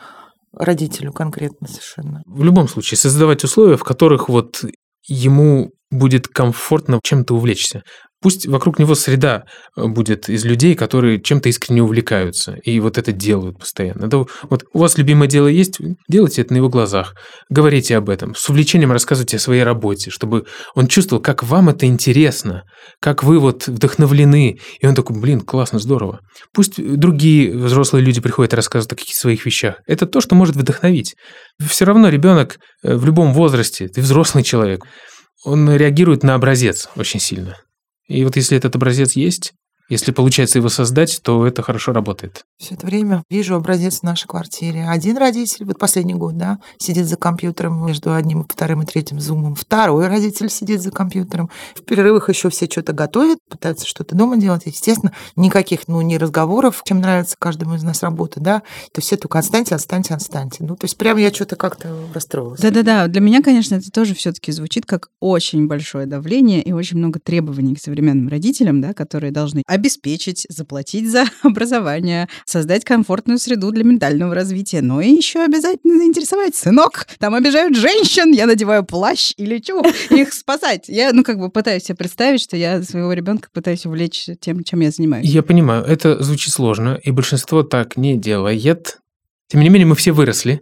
[0.56, 2.22] родителю конкретно совершенно.
[2.26, 4.64] В любом случае, создавать условия, в которых вот
[5.04, 7.82] ему будет комфортно чем-то увлечься.
[8.22, 9.44] Пусть вокруг него среда
[9.76, 14.08] э, будет из людей, которые чем-то искренне увлекаются и вот это делают постоянно.
[14.08, 17.14] Да, вот у вас любимое дело есть, делайте это на его глазах,
[17.50, 21.86] говорите об этом, с увлечением рассказывайте о своей работе, чтобы он чувствовал, как вам это
[21.86, 22.62] интересно,
[23.00, 26.20] как вы вот вдохновлены, и он такой, блин, классно, здорово.
[26.54, 29.76] Пусть другие взрослые люди приходят и рассказывают о каких-то своих вещах.
[29.86, 31.14] Это то, что может вдохновить.
[31.60, 34.84] Все равно ребенок э, в любом возрасте, ты взрослый человек,
[35.44, 37.56] он реагирует на образец очень сильно.
[38.12, 39.54] И вот если этот образец есть,
[39.88, 42.44] если получается его создать, то это хорошо работает.
[42.62, 44.86] Все это время вижу образец в нашей квартире.
[44.88, 49.18] Один родитель, вот последний год, да, сидит за компьютером между одним и вторым и третьим
[49.18, 49.56] зумом.
[49.56, 51.50] Второй родитель сидит за компьютером.
[51.74, 54.62] В перерывах еще все что-то готовят, пытаются что-то дома делать.
[54.66, 58.62] Естественно, никаких, ну, не разговоров, чем нравится каждому из нас работа, да.
[58.92, 60.58] То все только отстаньте, отстаньте, отстаньте.
[60.60, 62.60] Ну, то есть прям я что-то как-то расстроилась.
[62.60, 67.18] Да-да-да, для меня, конечно, это тоже все-таки звучит как очень большое давление и очень много
[67.18, 73.82] требований к современным родителям, да, которые должны обеспечить, заплатить за образование, создать комфортную среду для
[73.82, 76.54] ментального развития, но и еще обязательно заинтересовать.
[76.54, 80.88] Сынок, там обижают женщин, я надеваю плащ и лечу их спасать.
[80.88, 84.80] Я, ну, как бы пытаюсь себе представить, что я своего ребенка пытаюсь увлечь тем, чем
[84.80, 85.26] я занимаюсь.
[85.26, 88.98] Я понимаю, это звучит сложно, и большинство так не делает.
[89.48, 90.60] Тем не менее, мы все выросли,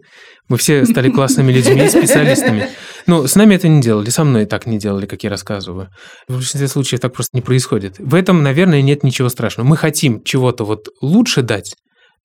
[0.49, 2.67] мы все стали классными людьми, специалистами.
[3.07, 5.89] Но с нами это не делали, со мной так не делали, как я рассказываю.
[6.27, 7.95] В большинстве случаев так просто не происходит.
[7.99, 9.67] В этом, наверное, нет ничего страшного.
[9.67, 11.75] Мы хотим чего-то вот лучше дать,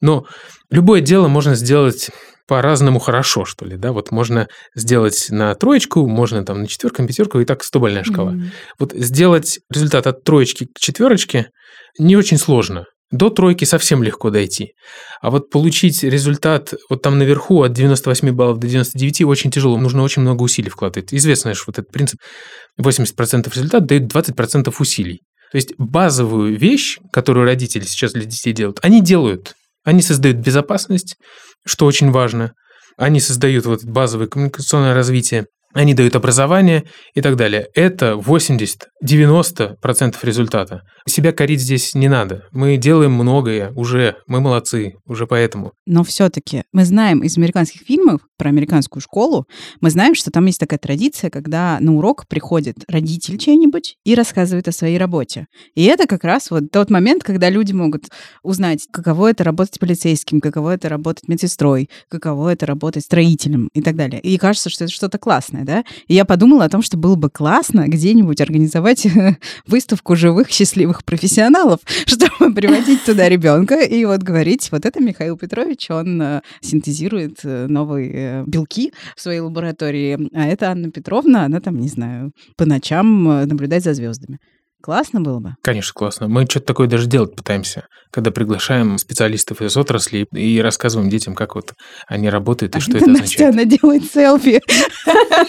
[0.01, 0.27] но
[0.71, 2.11] любое дело можно сделать
[2.47, 7.09] по-разному хорошо, что ли, да, вот можно сделать на троечку, можно там на четверку, на
[7.09, 8.33] пятерку, и так стобальная шкала.
[8.33, 8.51] Мгм.
[8.79, 11.51] Вот сделать результат от троечки к четверочке
[11.99, 12.85] не очень сложно.
[13.13, 14.73] До тройки совсем легко дойти.
[15.21, 19.79] А вот получить результат вот там наверху от 98 баллов до 99 очень тяжело.
[19.79, 21.15] Нужно очень много усилий вкладывать.
[21.15, 22.19] Известно же вот этот принцип.
[22.81, 25.21] 80% результат дает 20% усилий.
[25.53, 29.55] То есть базовую вещь, которую родители сейчас для детей делают, они делают.
[29.85, 31.17] Они создают безопасность,
[31.65, 32.55] что очень важно.
[32.97, 35.47] Они создают вот базовое коммуникационное развитие.
[35.77, 37.68] Они дают образование и так далее.
[37.74, 40.81] Это 80-90% результата.
[41.07, 42.45] Себя корить здесь не надо.
[42.51, 45.72] Мы делаем многое уже, мы молодцы, уже поэтому.
[45.85, 49.45] Но все-таки мы знаем из американских фильмов про американскую школу,
[49.81, 54.68] мы знаем, что там есть такая традиция, когда на урок приходит родитель чей-нибудь и рассказывает
[54.68, 55.47] о своей работе.
[55.74, 58.07] И это как раз вот тот момент, когда люди могут
[58.43, 63.97] узнать, каково это работать полицейским, каково это работать медсестрой, каково это работать строителем и так
[63.97, 64.20] далее.
[64.20, 65.85] И кажется, что это что-то классное, да?
[66.09, 69.07] И я подумала о том, что было бы классно где-нибудь организовать
[69.67, 75.91] выставку живых счастливых профессионалов, чтобы приводить туда ребенка и вот говорить, вот это Михаил Петрович,
[75.91, 81.79] он э, синтезирует э, новые белки в своей лаборатории, а это Анна Петровна, она там,
[81.79, 84.39] не знаю, по ночам наблюдать за звездами.
[84.87, 85.57] Классно было бы?
[85.62, 86.28] Конечно, классно.
[86.28, 91.57] Мы что-то такое даже делать пытаемся, когда приглашаем специалистов из отрасли и рассказываем детям, как
[91.57, 91.72] вот
[92.07, 93.55] они работают и а что это Настя, означает.
[93.55, 94.62] она делает селфи.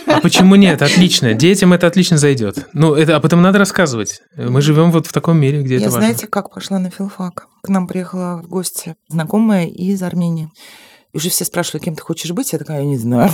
[0.08, 0.82] А почему нет?
[0.82, 1.36] Отлично.
[1.36, 2.68] Детям это отлично зайдет.
[2.74, 4.22] Ну, это, а потом надо рассказывать.
[4.36, 6.28] Мы живем вот в таком мире, где Я это знаете, важно.
[6.30, 7.46] как пошла на филфак?
[7.62, 10.50] К нам приехала в гости знакомая из Армении.
[11.14, 12.54] И уже все спрашивали, кем ты хочешь быть?
[12.54, 13.32] Я такая, я не знаю.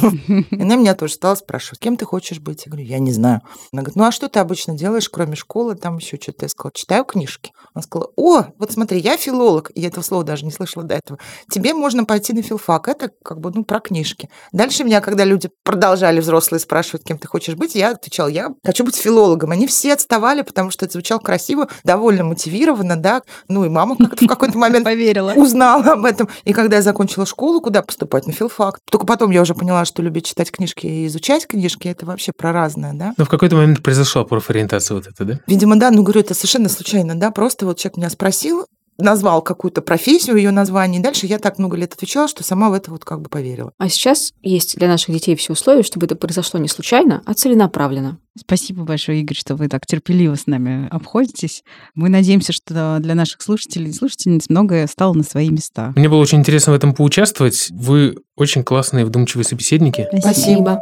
[0.51, 2.65] И она меня тоже стала спрашивать, кем ты хочешь быть?
[2.65, 3.41] Я говорю, я не знаю.
[3.71, 6.45] Она говорит, ну а что ты обычно делаешь, кроме школы, там еще что-то?
[6.45, 7.51] Я сказала, читаю книжки.
[7.73, 10.95] Она сказала, о, вот смотри, я филолог, и я этого слова даже не слышала до
[10.95, 11.19] этого.
[11.49, 14.29] Тебе можно пойти на филфак, это как бы, ну, про книжки.
[14.51, 18.83] Дальше меня, когда люди продолжали взрослые спрашивать, кем ты хочешь быть, я отвечала, я хочу
[18.83, 19.51] быть филологом.
[19.51, 23.21] Они все отставали, потому что это звучало красиво, довольно мотивированно, да.
[23.47, 25.33] Ну и мама как-то в какой-то момент Поверила.
[25.33, 26.29] узнала об этом.
[26.43, 28.27] И когда я закончила школу, куда поступать?
[28.27, 28.79] На филфак.
[28.91, 32.51] Только потом я уже поняла, что любить читать книжки и изучать книжки, это вообще про
[32.51, 33.15] разное, да?
[33.17, 35.39] Но в какой-то момент произошла профориентация вот эта, да?
[35.47, 38.67] Видимо, да, ну, говорю, это совершенно случайно, да, просто вот человек меня спросил,
[38.97, 42.73] назвал какую-то профессию, ее название, и дальше я так много лет отвечала, что сама в
[42.73, 43.71] это вот как бы поверила.
[43.77, 48.19] А сейчас есть для наших детей все условия, чтобы это произошло не случайно, а целенаправленно.
[48.37, 51.63] Спасибо большое, Игорь, что вы так терпеливо с нами обходитесь.
[51.93, 55.93] Мы надеемся, что для наших слушателей и слушательниц многое стало на свои места.
[55.95, 57.67] Мне было очень интересно в этом поучаствовать.
[57.69, 60.07] Вы очень классные, вдумчивые собеседники.
[60.19, 60.81] Спасибо.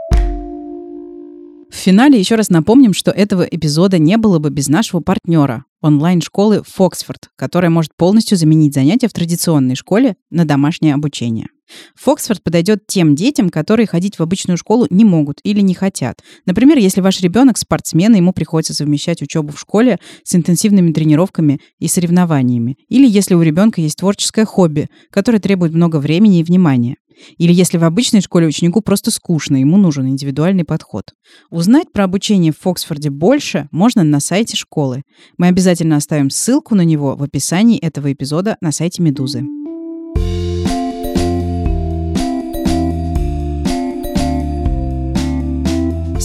[1.72, 6.63] В финале еще раз напомним, что этого эпизода не было бы без нашего партнера онлайн-школы
[6.67, 11.47] Фоксфорд, которая может полностью заменить занятия в традиционной школе на домашнее обучение.
[11.95, 16.22] Фоксфорд подойдет тем детям, которые ходить в обычную школу не могут или не хотят.
[16.45, 21.88] Например, если ваш ребенок спортсмен, ему приходится совмещать учебу в школе с интенсивными тренировками и
[21.88, 22.78] соревнованиями.
[22.89, 26.97] Или если у ребенка есть творческое хобби, которое требует много времени и внимания.
[27.38, 31.13] Или если в обычной школе ученику просто скучно, ему нужен индивидуальный подход.
[31.49, 35.03] Узнать про обучение в Фоксфорде больше можно на сайте школы.
[35.38, 39.61] Мы обязательно оставим ссылку на него в описании этого эпизода на сайте Медузы.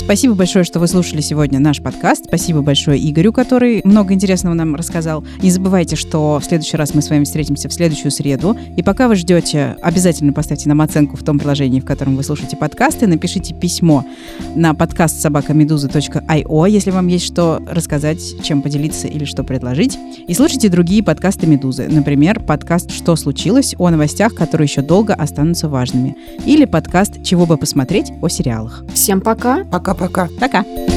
[0.06, 2.26] Спасибо большое, что вы слушали сегодня наш подкаст.
[2.26, 5.24] Спасибо большое Игорю, который много интересного нам рассказал.
[5.42, 8.56] Не забывайте, что в следующий раз мы с вами встретимся в следующую среду.
[8.76, 12.56] И пока вы ждете, обязательно поставьте нам оценку в том приложении, в котором вы слушаете
[12.56, 13.08] подкасты.
[13.08, 14.06] Напишите письмо
[14.54, 19.98] на подкаст собакамедуза.io, если вам есть что рассказать, чем поделиться или что предложить.
[20.28, 21.88] И слушайте другие подкасты Медузы.
[21.88, 26.14] Например, подкаст «Что случилось?» о новостях, которые еще долго останутся важными.
[26.46, 28.84] Или подкаст «Чего бы посмотреть?» о сериалах.
[28.94, 29.64] Всем пока.
[29.98, 30.62] Пока-пока.
[30.62, 30.95] Пока!